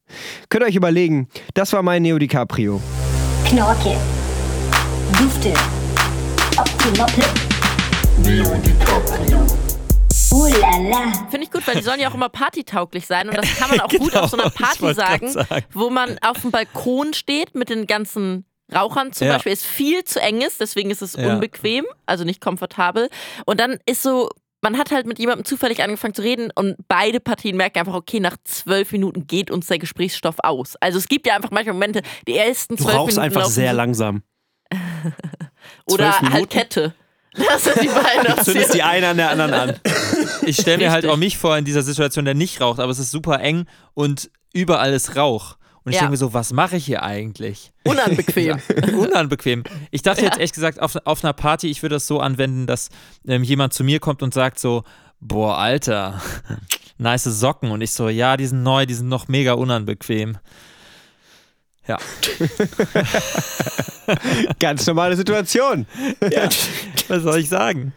Könnt 0.49 0.63
ihr 0.63 0.67
euch 0.67 0.75
überlegen, 0.75 1.27
das 1.53 1.73
war 1.73 1.83
mein 1.83 2.01
Neo 2.01 2.17
DiCaprio. 2.17 2.81
Knorke, 3.45 3.95
Dufte, 5.17 5.53
ob 6.57 6.65
die 6.79 6.99
Moppe, 6.99 7.23
Leo 8.23 8.55
DiCaprio. 8.55 9.45
Finde 11.29 11.43
ich 11.43 11.51
gut, 11.51 11.65
weil 11.67 11.75
die 11.75 11.83
sollen 11.83 11.99
ja 11.99 12.09
auch 12.09 12.13
immer 12.15 12.29
partytauglich 12.29 13.05
sein 13.05 13.29
und 13.29 13.37
das 13.37 13.55
kann 13.55 13.69
man 13.69 13.79
auch 13.81 13.89
gut 13.89 14.11
Genau, 14.11 14.23
auf 14.23 14.29
so 14.31 14.37
einer 14.37 14.49
Party 14.49 14.93
sagen, 14.93 15.29
sagen. 15.31 15.65
wo 15.73 15.89
man 15.89 16.17
auf 16.21 16.41
dem 16.41 16.51
Balkon 16.51 17.13
steht 17.13 17.53
mit 17.55 17.69
den 17.69 17.85
ganzen 17.87 18.45
Rauchern 18.73 19.13
zum 19.13 19.27
Ja. 19.27 19.33
Beispiel, 19.33 19.53
es 19.53 19.63
viel 19.63 20.03
zu 20.03 20.19
eng 20.21 20.41
ist, 20.41 20.59
deswegen 20.59 20.89
ist 20.89 21.01
es 21.01 21.13
Ja. 21.13 21.33
unbequem, 21.33 21.85
also 22.05 22.23
nicht 22.23 22.41
komfortabel. 22.41 23.09
Und 23.45 23.59
dann 23.59 23.77
ist 23.85 24.01
so, 24.01 24.29
man 24.61 24.77
hat 24.77 24.91
halt 24.91 25.05
mit 25.05 25.19
jemandem 25.19 25.45
zufällig 25.45 25.83
angefangen 25.83 26.13
zu 26.15 26.23
reden 26.23 26.49
und 26.55 26.75
beide 26.87 27.19
Partien 27.19 27.55
merken 27.57 27.79
einfach, 27.79 27.93
okay, 27.93 28.19
nach 28.19 28.37
zwölf 28.45 28.91
Minuten 28.91 29.27
geht 29.27 29.51
uns 29.51 29.67
der 29.67 29.77
Gesprächsstoff 29.79 30.37
aus. 30.39 30.75
Also 30.79 30.97
es 30.97 31.07
gibt 31.07 31.27
ja 31.27 31.35
einfach 31.35 31.51
manchmal 31.51 31.73
Momente, 31.73 32.01
die 32.27 32.35
ersten 32.37 32.75
Du 32.77 32.83
zwölf 32.83 32.95
rauchst 32.95 33.17
Minuten 33.17 33.25
einfach 33.25 33.41
laufen 33.41 33.53
sehr 33.53 33.71
so- 33.71 33.77
langsam. 33.77 34.23
Oder 35.85 36.19
halt? 36.19 36.49
Kette. 36.49 36.93
Das 37.35 37.63
sind 37.63 37.81
die 37.81 37.87
beiden 37.87 38.43
Zündest 38.43 38.73
die 38.73 38.83
eine 38.83 39.07
an 39.09 39.17
der 39.17 39.29
anderen 39.31 39.53
an. 39.53 39.79
Ich 40.45 40.57
stelle 40.57 40.77
mir 40.77 40.91
halt 40.91 41.05
auch 41.05 41.15
mich 41.15 41.37
vor 41.37 41.57
in 41.57 41.63
dieser 41.63 41.83
Situation, 41.83 42.25
der 42.25 42.33
nicht 42.33 42.59
raucht, 42.59 42.79
aber 42.81 42.91
es 42.91 42.99
ist 42.99 43.11
super 43.11 43.39
eng 43.39 43.65
und 43.93 44.29
überall 44.51 44.91
ist 44.93 45.15
Rauch. 45.15 45.55
Und 45.85 45.91
ich 45.91 45.95
Ja. 45.95 46.01
denke 46.01 46.11
mir 46.11 46.17
so, 46.17 46.33
was 46.33 46.51
mache 46.51 46.75
ich 46.77 46.85
hier 46.85 47.01
eigentlich? 47.03 47.71
Unanbequem. 47.85 48.59
Unanbequem. 48.97 49.63
Ich 49.91 50.01
dachte 50.01 50.21
jetzt 50.21 50.33
Ja. 50.33 50.39
ehrlich 50.39 50.51
gesagt, 50.53 50.81
auf, 50.81 50.97
auf 51.05 51.23
einer 51.23 51.31
Party, 51.33 51.69
ich 51.69 51.81
würde 51.81 51.95
das 51.95 52.07
so 52.07 52.19
anwenden, 52.19 52.67
dass 52.67 52.89
ähm, 53.25 53.43
jemand 53.43 53.73
zu 53.73 53.83
mir 53.85 53.99
kommt 54.01 54.21
und 54.21 54.33
sagt 54.33 54.59
so, 54.59 54.83
boah, 55.21 55.57
Alter, 55.57 56.21
nice 56.97 57.23
Socken. 57.23 57.71
Und 57.71 57.79
ich 57.81 57.91
so, 57.91 58.09
ja, 58.09 58.35
die 58.37 58.45
sind 58.45 58.63
neu, 58.63 58.85
die 58.85 58.93
sind 58.95 59.07
noch 59.07 59.27
mega 59.29 59.53
unanbequem. 59.53 60.37
Ja. 61.87 61.97
Ganz 64.59 64.85
normale 64.87 65.15
Situation. 65.15 65.85
Was 67.07 67.23
soll 67.23 67.39
ich 67.39 67.49
sagen? 67.49 67.93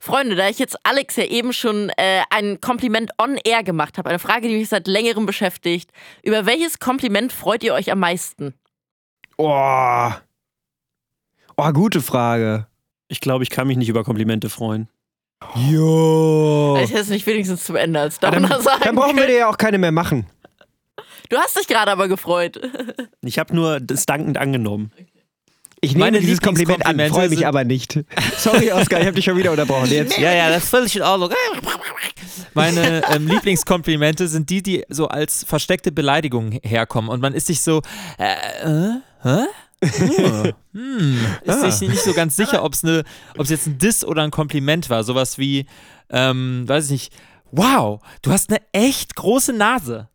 Freunde, 0.00 0.36
da 0.36 0.48
ich 0.48 0.58
jetzt 0.58 0.76
Alex 0.84 1.16
ja 1.16 1.24
eben 1.24 1.52
schon 1.52 1.90
äh, 1.96 2.22
ein 2.30 2.60
Kompliment 2.60 3.12
on 3.18 3.38
air 3.44 3.62
gemacht 3.62 3.98
habe, 3.98 4.08
eine 4.08 4.18
Frage, 4.18 4.48
die 4.48 4.56
mich 4.56 4.70
seit 4.70 4.86
längerem 4.86 5.26
beschäftigt. 5.26 5.90
Über 6.22 6.46
welches 6.46 6.78
Kompliment 6.78 7.32
freut 7.32 7.62
ihr 7.62 7.74
euch 7.74 7.92
am 7.92 8.00
meisten? 8.00 8.54
Oh. 9.36 10.10
Oh, 11.56 11.72
gute 11.72 12.00
Frage. 12.00 12.66
Ich 13.08 13.20
glaube, 13.20 13.44
ich 13.44 13.50
kann 13.50 13.66
mich 13.66 13.76
nicht 13.76 13.88
über 13.88 14.04
Komplimente 14.04 14.48
freuen. 14.48 14.88
Jo. 15.70 16.78
Ich 16.82 16.90
hätte 16.90 17.00
es 17.00 17.08
nicht 17.08 17.26
wenigstens 17.26 17.64
zum 17.64 17.76
Ende 17.76 18.00
als 18.00 18.18
dann, 18.18 18.34
Downer 18.34 18.60
sagen 18.60 18.80
dann 18.82 18.96
brauchen 18.96 19.16
wir 19.16 19.26
dir 19.26 19.38
ja 19.38 19.48
auch 19.48 19.56
keine 19.56 19.78
mehr 19.78 19.92
machen. 19.92 20.26
Du 21.28 21.36
hast 21.36 21.58
dich 21.58 21.66
gerade 21.66 21.90
aber 21.90 22.08
gefreut. 22.08 22.60
Ich 23.22 23.38
habe 23.38 23.54
nur 23.54 23.80
das 23.80 24.06
dankend 24.06 24.38
angenommen. 24.38 24.90
Ich 25.80 25.92
nehme 25.92 26.06
Meine 26.06 26.20
dieses 26.20 26.40
Kompliment 26.40 26.86
an, 26.86 26.98
freue 27.08 27.28
mich 27.28 27.46
aber 27.46 27.64
nicht. 27.64 28.00
Sorry, 28.38 28.72
Oskar, 28.72 29.00
ich 29.00 29.06
habe 29.06 29.16
dich 29.16 29.24
schon 29.24 29.36
wieder 29.36 29.50
unterbrochen. 29.50 29.90
Jetzt. 29.90 30.16
Ja, 30.18 30.32
ja, 30.32 30.48
das 30.48 30.64
ist 30.64 30.70
völlig 30.70 30.96
in 30.96 31.02
Ordnung. 31.02 31.30
Meine 32.54 33.02
ähm, 33.12 33.26
Lieblingskomplimente 33.26 34.28
sind 34.28 34.48
die, 34.50 34.62
die 34.62 34.84
so 34.88 35.08
als 35.08 35.44
versteckte 35.44 35.92
Beleidigung 35.92 36.52
herkommen. 36.62 37.10
Und 37.10 37.20
man 37.20 37.34
ist 37.34 37.48
sich 37.48 37.60
so, 37.60 37.82
äh, 38.18 38.32
äh, 38.64 39.00
hä? 39.22 39.44
Hm, 39.80 40.52
hm, 40.72 41.26
ist 41.44 41.54
Ah. 41.62 41.70
sich 41.70 41.88
nicht 41.88 42.02
so 42.02 42.12
ganz 42.12 42.34
sicher, 42.34 42.64
ob 42.64 42.72
es 42.74 42.82
ne, 42.82 43.04
ob's 43.36 43.50
jetzt 43.50 43.66
ein 43.66 43.78
Diss 43.78 44.04
oder 44.04 44.22
ein 44.22 44.30
Kompliment 44.32 44.90
war. 44.90 45.04
Sowas 45.04 45.38
wie, 45.38 45.66
ähm, 46.10 46.64
weiß 46.66 46.86
ich 46.86 46.90
nicht, 46.90 47.12
wow, 47.50 48.00
du 48.22 48.32
hast 48.32 48.50
eine 48.50 48.60
echt 48.72 49.14
große 49.16 49.52
Nase. 49.52 50.08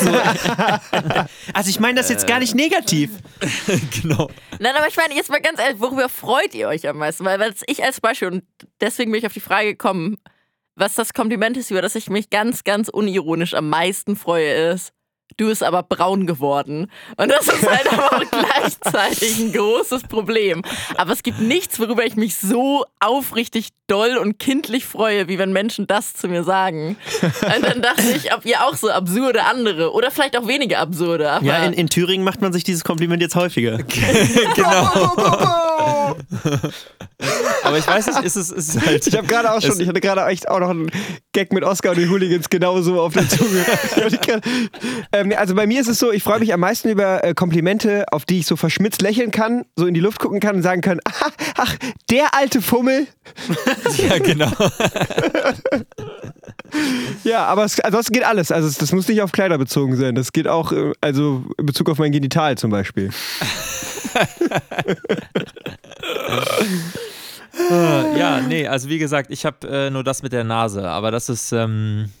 So, 0.00 0.10
Also 1.52 1.70
ich 1.70 1.80
meine 1.80 1.96
das 2.00 2.08
jetzt 2.08 2.26
gar 2.26 2.38
nicht 2.38 2.54
negativ. 2.54 3.10
genau. 4.02 4.30
Nein, 4.58 4.74
aber 4.76 4.88
ich 4.88 4.96
meine, 4.96 5.14
jetzt 5.14 5.30
mal 5.30 5.40
ganz 5.40 5.60
ehrlich, 5.60 5.80
worüber 5.80 6.08
freut 6.08 6.54
ihr 6.54 6.68
euch 6.68 6.88
am 6.88 6.98
meisten? 6.98 7.24
Weil, 7.24 7.38
weil 7.38 7.54
ich 7.66 7.84
als 7.84 8.00
Beispiel, 8.00 8.28
und 8.28 8.44
deswegen 8.80 9.10
bin 9.12 9.18
ich 9.18 9.26
auf 9.26 9.32
die 9.32 9.40
Frage 9.40 9.68
gekommen, 9.68 10.16
was 10.74 10.94
das 10.94 11.12
Kompliment 11.12 11.56
ist, 11.56 11.70
über 11.70 11.82
das 11.82 11.94
ich 11.96 12.08
mich 12.08 12.30
ganz, 12.30 12.64
ganz 12.64 12.88
unironisch 12.88 13.54
am 13.54 13.68
meisten 13.68 14.16
freue, 14.16 14.72
ist, 14.72 14.92
du 15.38 15.46
bist 15.46 15.62
aber 15.62 15.82
braun 15.82 16.26
geworden. 16.26 16.90
Und 17.16 17.30
das 17.30 17.48
ist 17.48 17.66
halt 17.66 17.90
aber 17.90 18.16
auch 18.16 18.24
gleichzeitig 18.30 19.38
ein 19.38 19.52
großes 19.52 20.02
Problem. 20.04 20.62
Aber 20.96 21.12
es 21.12 21.22
gibt 21.22 21.40
nichts, 21.40 21.80
worüber 21.80 22.04
ich 22.04 22.16
mich 22.16 22.36
so 22.36 22.84
aufrichtig 23.00 23.70
doll 23.86 24.18
und 24.18 24.38
kindlich 24.38 24.84
freue, 24.84 25.28
wie 25.28 25.38
wenn 25.38 25.52
Menschen 25.52 25.86
das 25.86 26.12
zu 26.12 26.28
mir 26.28 26.44
sagen. 26.44 26.98
Und 27.22 27.64
dann 27.64 27.80
dachte 27.80 28.10
ich, 28.14 28.34
ob 28.34 28.44
ihr 28.44 28.62
auch 28.64 28.74
so 28.74 28.90
absurde 28.90 29.44
andere 29.44 29.92
oder 29.92 30.10
vielleicht 30.10 30.36
auch 30.36 30.46
weniger 30.46 30.80
absurde. 30.80 31.30
Aber 31.30 31.44
Ja, 31.44 31.64
in, 31.64 31.72
in 31.72 31.88
Thüringen 31.88 32.24
macht 32.24 32.42
man 32.42 32.52
sich 32.52 32.64
dieses 32.64 32.84
Kompliment 32.84 33.22
jetzt 33.22 33.34
häufiger. 33.34 33.78
Aber 37.64 37.78
ich 37.78 37.86
weiß 37.86 38.06
nicht, 38.06 38.22
ist 38.22 38.36
es 38.36 38.50
ist 38.50 38.86
halt. 38.86 39.06
Ich 39.06 39.16
habe 39.16 39.26
gerade 39.26 39.52
auch 39.52 39.60
schon, 39.60 39.80
ich 39.80 39.88
hatte 39.88 40.00
gerade 40.00 40.24
echt 40.26 40.48
auch 40.48 40.60
noch 40.60 40.70
einen 40.70 40.90
Gag 41.32 41.52
mit 41.52 41.64
Oscar 41.64 41.90
und 41.90 41.98
den 41.98 42.10
Hooligans 42.10 42.48
genauso 42.48 43.00
auf 43.00 43.12
der 43.12 43.28
Zunge. 43.28 43.64
Ähm, 45.12 45.32
also 45.36 45.54
bei 45.54 45.66
mir 45.66 45.80
ist 45.80 45.88
es 45.88 45.98
so, 45.98 46.12
ich 46.12 46.22
freue 46.22 46.38
mich 46.38 46.52
am 46.52 46.60
meisten 46.60 46.88
über 46.88 47.24
äh, 47.24 47.34
Komplimente, 47.34 48.04
auf 48.12 48.24
die 48.24 48.40
ich 48.40 48.46
so 48.46 48.56
verschmitzt 48.56 49.00
lächeln 49.00 49.30
kann, 49.30 49.64
so 49.76 49.86
in 49.86 49.94
die 49.94 50.00
Luft 50.00 50.18
gucken 50.18 50.40
kann 50.40 50.56
und 50.56 50.62
sagen 50.62 50.80
kann, 50.80 51.00
ach, 51.04 51.30
ach 51.56 51.76
der 52.10 52.34
alte 52.34 52.60
Fummel. 52.60 53.06
ja, 53.96 54.18
genau. 54.18 54.50
Ja, 57.24 57.46
aber 57.46 57.64
es, 57.64 57.80
ansonsten 57.80 58.12
geht 58.12 58.24
alles. 58.24 58.52
Also 58.52 58.70
das 58.78 58.92
muss 58.92 59.08
nicht 59.08 59.22
auf 59.22 59.32
Kleider 59.32 59.56
bezogen 59.56 59.96
sein. 59.96 60.14
Das 60.14 60.32
geht 60.32 60.46
auch, 60.46 60.72
äh, 60.72 60.92
also 61.00 61.44
in 61.56 61.66
Bezug 61.66 61.88
auf 61.88 61.98
mein 61.98 62.12
Genital 62.12 62.58
zum 62.58 62.70
Beispiel. 62.70 63.10
Äh, 67.70 68.18
ja, 68.18 68.40
nee, 68.40 68.66
also 68.66 68.88
wie 68.88 68.98
gesagt, 68.98 69.30
ich 69.30 69.44
habe 69.44 69.66
äh, 69.68 69.90
nur 69.90 70.04
das 70.04 70.22
mit 70.22 70.32
der 70.32 70.44
Nase, 70.44 70.88
aber 70.88 71.10
das 71.10 71.28
ist. 71.28 71.52
Ähm, 71.52 72.10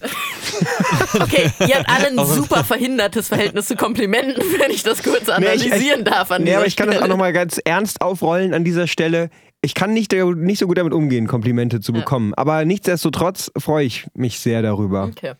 Okay, 1.14 1.50
ihr 1.68 1.76
habt 1.76 1.88
alle 1.88 2.08
ein 2.08 2.26
super 2.34 2.64
verhindertes 2.64 3.28
Verhältnis 3.28 3.66
zu 3.66 3.76
Komplimenten, 3.76 4.42
wenn 4.58 4.70
ich 4.72 4.82
das 4.82 5.02
kurz 5.02 5.26
Nee, 5.28 5.54
ich- 5.54 5.66
analysieren 5.66 6.04
darf 6.04 6.30
an 6.32 6.42
Nee, 6.42 6.54
aber 6.54 6.66
ich 6.66 6.74
kann 6.76 6.90
das 6.90 7.00
auch 7.00 7.06
nochmal 7.06 7.32
ganz 7.32 7.58
ernst 7.64 8.00
aufrollen 8.00 8.52
an 8.54 8.64
dieser 8.64 8.86
Stelle. 8.88 9.30
Ich 9.60 9.74
kann 9.74 9.92
nicht, 9.92 10.12
nicht 10.12 10.58
so 10.58 10.66
gut 10.66 10.78
damit 10.78 10.92
umgehen, 10.92 11.26
Komplimente 11.28 11.80
zu 11.80 11.92
bekommen. 11.92 12.34
Aber 12.34 12.64
nichtsdestotrotz 12.64 13.52
freue 13.56 13.84
ich 13.84 14.06
mich 14.14 14.40
sehr 14.40 14.62
darüber. 14.62 15.04
Okay. 15.04 15.34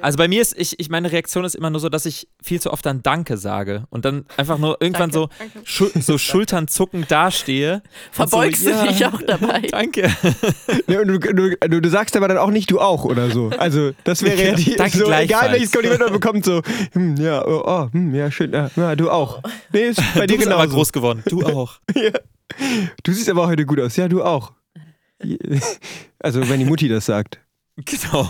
Also 0.00 0.18
bei 0.18 0.28
mir 0.28 0.42
ist, 0.42 0.58
ich, 0.58 0.78
ich 0.80 0.88
meine 0.88 1.12
Reaktion 1.12 1.44
ist 1.44 1.54
immer 1.54 1.70
nur 1.70 1.80
so, 1.80 1.88
dass 1.88 2.04
ich 2.04 2.28
viel 2.42 2.60
zu 2.60 2.72
oft 2.72 2.84
dann 2.84 3.02
Danke 3.02 3.36
sage 3.36 3.84
und 3.90 4.04
dann 4.04 4.26
einfach 4.36 4.58
nur 4.58 4.78
irgendwann 4.80 5.10
Danke, 5.10 5.14
so, 5.14 5.28
danke. 5.38 5.60
Schul 5.64 5.90
so 6.00 6.18
Schultern 6.18 6.68
zuckend 6.68 7.10
dastehe. 7.10 7.82
Verbeugst 8.10 8.64
so, 8.64 8.70
du 8.70 8.88
dich 8.88 9.06
auch 9.06 9.22
dabei? 9.22 9.60
Danke. 9.70 10.10
Ja, 10.88 11.00
und 11.00 11.08
du, 11.08 11.18
du, 11.18 11.80
du, 11.80 11.88
sagst 11.88 12.16
aber 12.16 12.28
dann 12.28 12.38
auch 12.38 12.50
nicht 12.50 12.70
du 12.70 12.80
auch 12.80 13.04
oder 13.04 13.30
so. 13.30 13.50
Also 13.56 13.92
das 14.04 14.22
wäre 14.22 14.42
ja 14.42 14.54
die, 14.54 14.76
Danke 14.76 14.98
so, 14.98 15.10
egal 15.12 15.52
welches 15.52 15.70
Kompliment 15.70 16.00
man 16.00 16.12
bekommt, 16.12 16.44
so, 16.44 16.62
hm, 16.92 17.16
ja, 17.16 17.46
oh, 17.46 17.62
oh, 17.64 17.88
hm, 17.92 18.14
ja, 18.14 18.30
schön, 18.30 18.52
ja, 18.52 18.70
ja, 18.74 18.96
du 18.96 19.10
auch. 19.10 19.42
Nee, 19.72 19.88
ist 19.88 20.02
bei 20.14 20.26
Du 20.26 20.34
dir 20.34 20.38
bist 20.38 20.48
aber 20.48 20.62
genauso. 20.62 20.76
groß 20.76 20.92
geworden. 20.92 21.22
Du 21.26 21.42
auch. 21.46 21.80
Du 23.02 23.12
siehst 23.12 23.28
aber 23.28 23.46
heute 23.46 23.64
gut 23.64 23.80
aus. 23.80 23.96
Ja, 23.96 24.08
du 24.08 24.22
auch. 24.22 24.52
Also 26.18 26.48
wenn 26.48 26.58
die 26.58 26.66
Mutti 26.66 26.88
das 26.88 27.06
sagt. 27.06 27.38
Genau. 27.84 28.28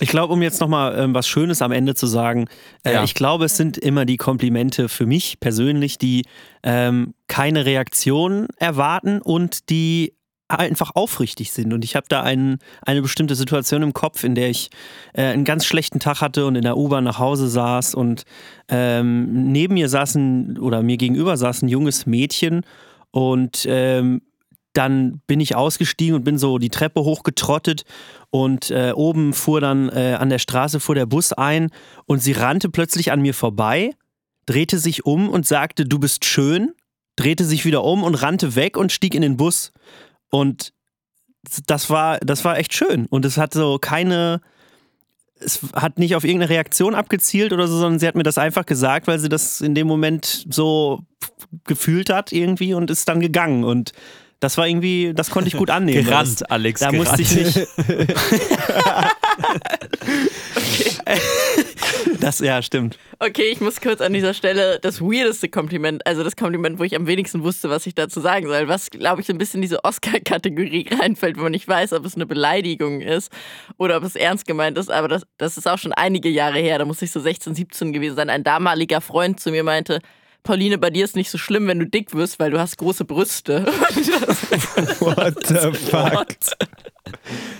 Ich 0.00 0.08
glaube, 0.08 0.32
um 0.32 0.42
jetzt 0.42 0.60
nochmal 0.60 0.98
ähm, 0.98 1.14
was 1.14 1.26
Schönes 1.28 1.62
am 1.62 1.72
Ende 1.72 1.94
zu 1.94 2.06
sagen, 2.06 2.46
äh, 2.84 2.94
Ja. 2.94 3.04
ich 3.04 3.14
glaube, 3.14 3.44
es 3.46 3.56
sind 3.56 3.76
immer 3.78 4.04
die 4.04 4.16
Komplimente 4.16 4.88
für 4.88 5.06
mich 5.06 5.40
persönlich, 5.40 5.98
die 5.98 6.24
ähm, 6.62 7.14
keine 7.26 7.64
Reaktion 7.66 8.48
erwarten 8.56 9.20
und 9.20 9.70
die 9.70 10.14
einfach 10.48 10.92
aufrichtig 10.94 11.52
sind. 11.52 11.72
Und 11.72 11.84
ich 11.84 11.96
habe 11.96 12.06
da 12.08 12.22
einen, 12.22 12.58
eine 12.82 13.02
bestimmte 13.02 13.34
Situation 13.34 13.82
im 13.82 13.92
Kopf, 13.94 14.24
in 14.24 14.34
der 14.34 14.50
ich 14.50 14.70
äh, 15.14 15.22
einen 15.24 15.44
ganz 15.44 15.64
schlechten 15.64 16.00
Tag 16.00 16.20
hatte 16.20 16.46
und 16.46 16.54
in 16.54 16.62
der 16.62 16.76
U-Bahn 16.76 17.04
nach 17.04 17.18
Hause 17.18 17.48
saß 17.48 17.94
und 17.94 18.24
ähm, 18.68 19.52
neben 19.52 19.74
mir 19.74 19.88
saß 19.88 20.16
ein, 20.16 20.58
oder 20.58 20.82
mir 20.82 20.98
gegenüber 20.98 21.36
saß 21.36 21.62
ein 21.62 21.68
junges 21.68 22.06
Mädchen 22.06 22.62
und 23.10 23.64
ähm, 23.68 24.20
dann 24.74 25.22
bin 25.26 25.40
ich 25.40 25.56
ausgestiegen 25.56 26.14
und 26.14 26.24
bin 26.24 26.36
so 26.36 26.58
die 26.58 26.68
Treppe 26.68 27.00
hochgetrottet 27.00 27.84
und 28.30 28.70
äh, 28.70 28.92
oben 28.94 29.32
fuhr 29.32 29.60
dann 29.60 29.88
äh, 29.88 30.16
an 30.18 30.28
der 30.28 30.38
Straße 30.38 30.80
fuhr 30.80 30.94
der 30.94 31.06
Bus 31.06 31.32
ein 31.32 31.70
und 32.06 32.20
sie 32.20 32.32
rannte 32.32 32.68
plötzlich 32.68 33.12
an 33.12 33.22
mir 33.22 33.34
vorbei, 33.34 33.92
drehte 34.46 34.78
sich 34.78 35.06
um 35.06 35.28
und 35.28 35.46
sagte, 35.46 35.86
du 35.86 35.98
bist 35.98 36.24
schön, 36.24 36.72
drehte 37.16 37.44
sich 37.44 37.64
wieder 37.64 37.84
um 37.84 38.02
und 38.02 38.16
rannte 38.16 38.56
weg 38.56 38.76
und 38.76 38.92
stieg 38.92 39.14
in 39.14 39.22
den 39.22 39.36
Bus. 39.36 39.72
Und 40.30 40.72
das 41.66 41.90
war, 41.90 42.18
das 42.18 42.44
war 42.44 42.58
echt 42.58 42.74
schön. 42.74 43.06
Und 43.06 43.24
es 43.24 43.36
hat 43.38 43.54
so 43.54 43.78
keine, 43.78 44.40
es 45.38 45.60
hat 45.74 45.98
nicht 45.98 46.16
auf 46.16 46.24
irgendeine 46.24 46.50
Reaktion 46.50 46.94
abgezielt 46.94 47.52
oder 47.52 47.68
so, 47.68 47.78
sondern 47.78 47.98
sie 47.98 48.08
hat 48.08 48.16
mir 48.16 48.22
das 48.22 48.38
einfach 48.38 48.66
gesagt, 48.66 49.06
weil 49.06 49.18
sie 49.18 49.28
das 49.28 49.60
in 49.60 49.74
dem 49.74 49.86
Moment 49.86 50.46
so 50.50 51.00
gefühlt 51.64 52.10
hat 52.10 52.32
irgendwie 52.32 52.74
und 52.74 52.90
ist 52.90 53.08
dann 53.08 53.20
gegangen. 53.20 53.64
Und 53.64 53.92
das 54.40 54.56
war 54.58 54.66
irgendwie, 54.68 55.12
das 55.14 55.30
konnte 55.30 55.48
ich 55.48 55.56
gut 55.56 55.70
annehmen. 55.70 56.06
weil 56.06 56.12
das- 56.12 56.36
Gerannt, 56.36 56.50
Alex. 56.50 56.80
da 56.80 56.90
gerannt. 56.90 57.08
musste 57.08 57.22
ich 57.22 57.34
nicht. 57.56 57.68
Das, 62.20 62.38
ja, 62.38 62.62
stimmt. 62.62 62.98
Okay, 63.18 63.48
ich 63.52 63.60
muss 63.60 63.80
kurz 63.80 64.00
an 64.00 64.12
dieser 64.12 64.32
Stelle 64.34 64.78
das 64.80 65.00
weirdeste 65.00 65.48
Kompliment, 65.48 66.06
also 66.06 66.22
das 66.24 66.36
Kompliment, 66.36 66.78
wo 66.78 66.84
ich 66.84 66.96
am 66.96 67.06
wenigsten 67.06 67.42
wusste, 67.42 67.68
was 67.68 67.86
ich 67.86 67.94
dazu 67.94 68.20
sagen 68.20 68.46
soll, 68.46 68.66
was, 68.68 68.88
glaube 68.90 69.20
ich, 69.20 69.26
so 69.26 69.32
ein 69.32 69.38
bisschen 69.38 69.58
in 69.58 69.62
diese 69.62 69.84
Oscar-Kategorie 69.84 70.88
reinfällt, 71.00 71.36
wo 71.36 71.42
man 71.42 71.52
nicht 71.52 71.68
weiß, 71.68 71.92
ob 71.92 72.04
es 72.06 72.14
eine 72.14 72.24
Beleidigung 72.26 73.00
ist 73.02 73.30
oder 73.76 73.96
ob 73.98 74.04
es 74.04 74.16
ernst 74.16 74.46
gemeint 74.46 74.78
ist, 74.78 74.90
aber 74.90 75.08
das, 75.08 75.22
das 75.36 75.58
ist 75.58 75.68
auch 75.68 75.78
schon 75.78 75.92
einige 75.92 76.28
Jahre 76.30 76.58
her, 76.58 76.78
da 76.78 76.84
muss 76.84 77.02
ich 77.02 77.10
so 77.10 77.20
16, 77.20 77.54
17 77.54 77.92
gewesen 77.92 78.16
sein. 78.16 78.30
Ein 78.30 78.44
damaliger 78.44 79.00
Freund 79.00 79.38
zu 79.38 79.50
mir 79.50 79.62
meinte, 79.64 79.98
Pauline, 80.44 80.78
bei 80.78 80.90
dir 80.90 81.04
ist 81.04 81.16
nicht 81.16 81.30
so 81.30 81.38
schlimm, 81.38 81.66
wenn 81.66 81.78
du 81.78 81.86
dick 81.86 82.14
wirst, 82.14 82.38
weil 82.38 82.50
du 82.50 82.60
hast 82.60 82.76
große 82.76 83.04
Brüste. 83.04 83.64
What 85.00 85.46
the 85.46 85.72
fuck? 85.72 86.26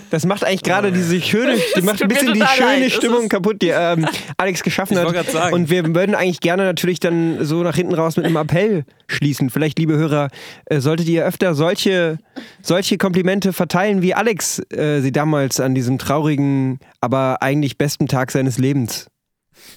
Das 0.09 0.25
macht 0.25 0.43
eigentlich 0.43 0.63
gerade 0.63 0.91
diese 0.91 1.21
schöne, 1.21 1.55
die 1.75 1.81
macht 1.81 2.01
ein 2.01 2.07
bisschen 2.07 2.33
die 2.33 2.41
schöne 2.41 2.79
leid. 2.79 2.91
Stimmung 2.91 3.29
kaputt, 3.29 3.61
die 3.61 3.69
ähm, 3.69 4.07
Alex 4.37 4.63
geschaffen 4.63 4.97
Ich 4.97 5.03
hat. 5.03 5.29
sagen. 5.29 5.53
Und 5.53 5.69
wir 5.69 5.93
würden 5.93 6.15
eigentlich 6.15 6.39
gerne 6.39 6.63
natürlich 6.63 6.99
dann 6.99 7.43
so 7.45 7.61
nach 7.63 7.75
hinten 7.75 7.93
raus 7.93 8.15
mit 8.17 8.25
einem 8.25 8.37
Appell 8.37 8.85
schließen. 9.07 9.49
Vielleicht, 9.49 9.77
liebe 9.77 9.95
Hörer, 9.97 10.29
äh, 10.65 10.79
solltet 10.79 11.07
ihr 11.07 11.25
öfter 11.25 11.53
solche, 11.53 12.17
solche 12.61 12.97
Komplimente 12.97 13.53
verteilen, 13.53 14.01
wie 14.01 14.13
Alex 14.13 14.59
äh, 14.71 15.01
sie 15.01 15.11
damals 15.11 15.59
an 15.59 15.75
diesem 15.75 15.97
traurigen, 15.97 16.79
aber 17.01 17.41
eigentlich 17.41 17.77
besten 17.77 18.07
Tag 18.07 18.31
seines 18.31 18.57
Lebens 18.57 19.07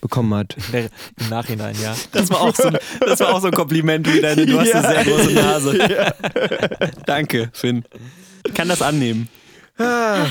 bekommen 0.01 0.35
hat. 0.35 0.57
Im 0.73 1.29
Nachhinein, 1.31 1.75
ja. 1.83 1.95
Das 2.12 2.31
war 2.31 2.41
auch 2.41 2.55
so, 2.55 2.69
ein- 2.69 2.79
das 3.01 3.21
war 3.21 3.35
auch 3.35 3.41
so 3.41 3.49
ein 3.49 3.53
Kompliment 3.53 4.12
wieder. 4.12 4.35
ne? 4.37 4.47
Du 4.47 4.59
hast 4.61 4.69
Ja. 4.69 4.81
eine 4.81 4.88
sehr 4.88 5.05
große 5.05 5.33
Nase. 5.33 6.14
Danke, 7.07 7.51
Finn. 7.53 7.85
Ich 8.47 8.55
kann 8.55 8.69
das 8.69 8.83
annehmen. 8.83 9.29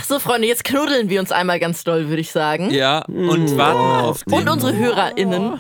so, 0.08 0.20
Freunde, 0.20 0.48
jetzt 0.48 0.64
knuddeln 0.66 1.10
wir 1.10 1.20
uns 1.22 1.32
einmal 1.32 1.60
ganz 1.60 1.84
doll, 1.84 2.10
würde 2.10 2.22
ich 2.22 2.32
sagen. 2.32 2.70
Ja, 2.72 3.04
und 3.06 3.56
warten 3.58 4.06
auf 4.06 4.24
den... 4.24 4.34
Und 4.34 4.50
unsere 4.50 4.76
HörerInnen. 4.76 5.54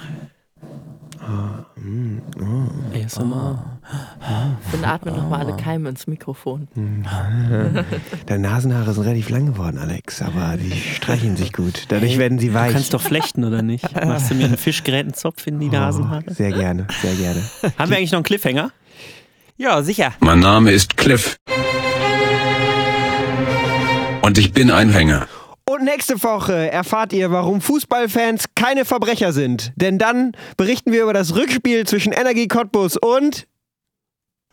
ASMR. 2.93 3.76
Dann 4.71 4.83
atmen 4.83 5.15
nochmal 5.15 5.45
alle 5.45 5.55
Keime 5.55 5.89
ins 5.89 6.07
Mikrofon. 6.07 6.67
Deine 8.25 8.41
Nasenhaare 8.41 8.93
sind 8.93 9.03
relativ 9.03 9.29
lang 9.29 9.45
geworden, 9.45 9.77
Alex, 9.77 10.21
aber 10.21 10.57
die 10.57 10.71
streichen 10.71 11.37
sich 11.37 11.53
gut. 11.53 11.85
Dadurch 11.87 12.17
werden 12.17 12.39
sie 12.39 12.53
weich. 12.53 12.67
Du 12.67 12.73
kannst 12.73 12.93
doch 12.93 13.01
flechten, 13.01 13.43
oder 13.43 13.61
nicht? 13.61 13.83
Machst 13.95 14.29
du 14.29 14.35
mir 14.35 14.45
einen 14.45 14.57
Fischgrätenzopf 14.57 15.47
in 15.47 15.59
die 15.59 15.69
Nasenhaare? 15.69 16.33
Sehr 16.33 16.51
gerne, 16.51 16.87
sehr 17.01 17.15
gerne. 17.15 17.41
Haben 17.77 17.91
wir 17.91 17.97
eigentlich 17.97 18.11
noch 18.11 18.17
einen 18.17 18.25
Cliffhanger? 18.25 18.71
Ja, 19.57 19.81
sicher. 19.81 20.13
Mein 20.19 20.39
Name 20.39 20.71
ist 20.71 20.97
Cliff. 20.97 21.37
Und 24.21 24.37
ich 24.37 24.51
bin 24.51 24.69
ein 24.69 24.89
Hänger. 24.89 25.27
Und 25.69 25.83
nächste 25.83 26.21
Woche 26.23 26.71
erfahrt 26.71 27.11
ihr, 27.11 27.31
warum 27.31 27.61
Fußballfans 27.61 28.45
keine 28.55 28.85
Verbrecher 28.85 29.33
sind. 29.33 29.73
Denn 29.75 29.97
dann 29.97 30.33
berichten 30.57 30.91
wir 30.91 31.03
über 31.03 31.13
das 31.13 31.35
Rückspiel 31.35 31.85
zwischen 31.85 32.13
Energie 32.13 32.47
Cottbus 32.47 32.97
und 32.97 33.47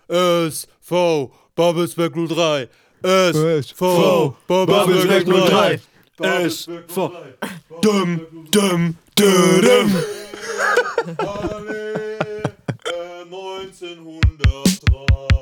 SV 0.08 1.30
Babelsberg 1.56 2.14
03. 2.14 2.68
SV 3.02 4.34
Babelsberg 4.48 5.26
03. 5.26 5.80
SV. 6.20 7.10
Dum, 7.82 8.20
dum, 8.50 8.96
dum. 9.16 9.90
1903. 13.30 15.33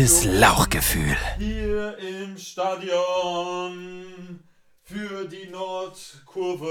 gutes 0.00 0.24
Lauchgefühl. 0.24 1.14
Hier 1.36 1.98
im 1.98 2.38
Stadion 2.38 4.40
für 4.82 5.28
die 5.28 5.50
Nordkurve 5.50 6.68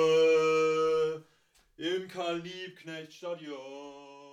im 1.78 2.08
Karl-Liebknecht-Stadion. 2.08 4.29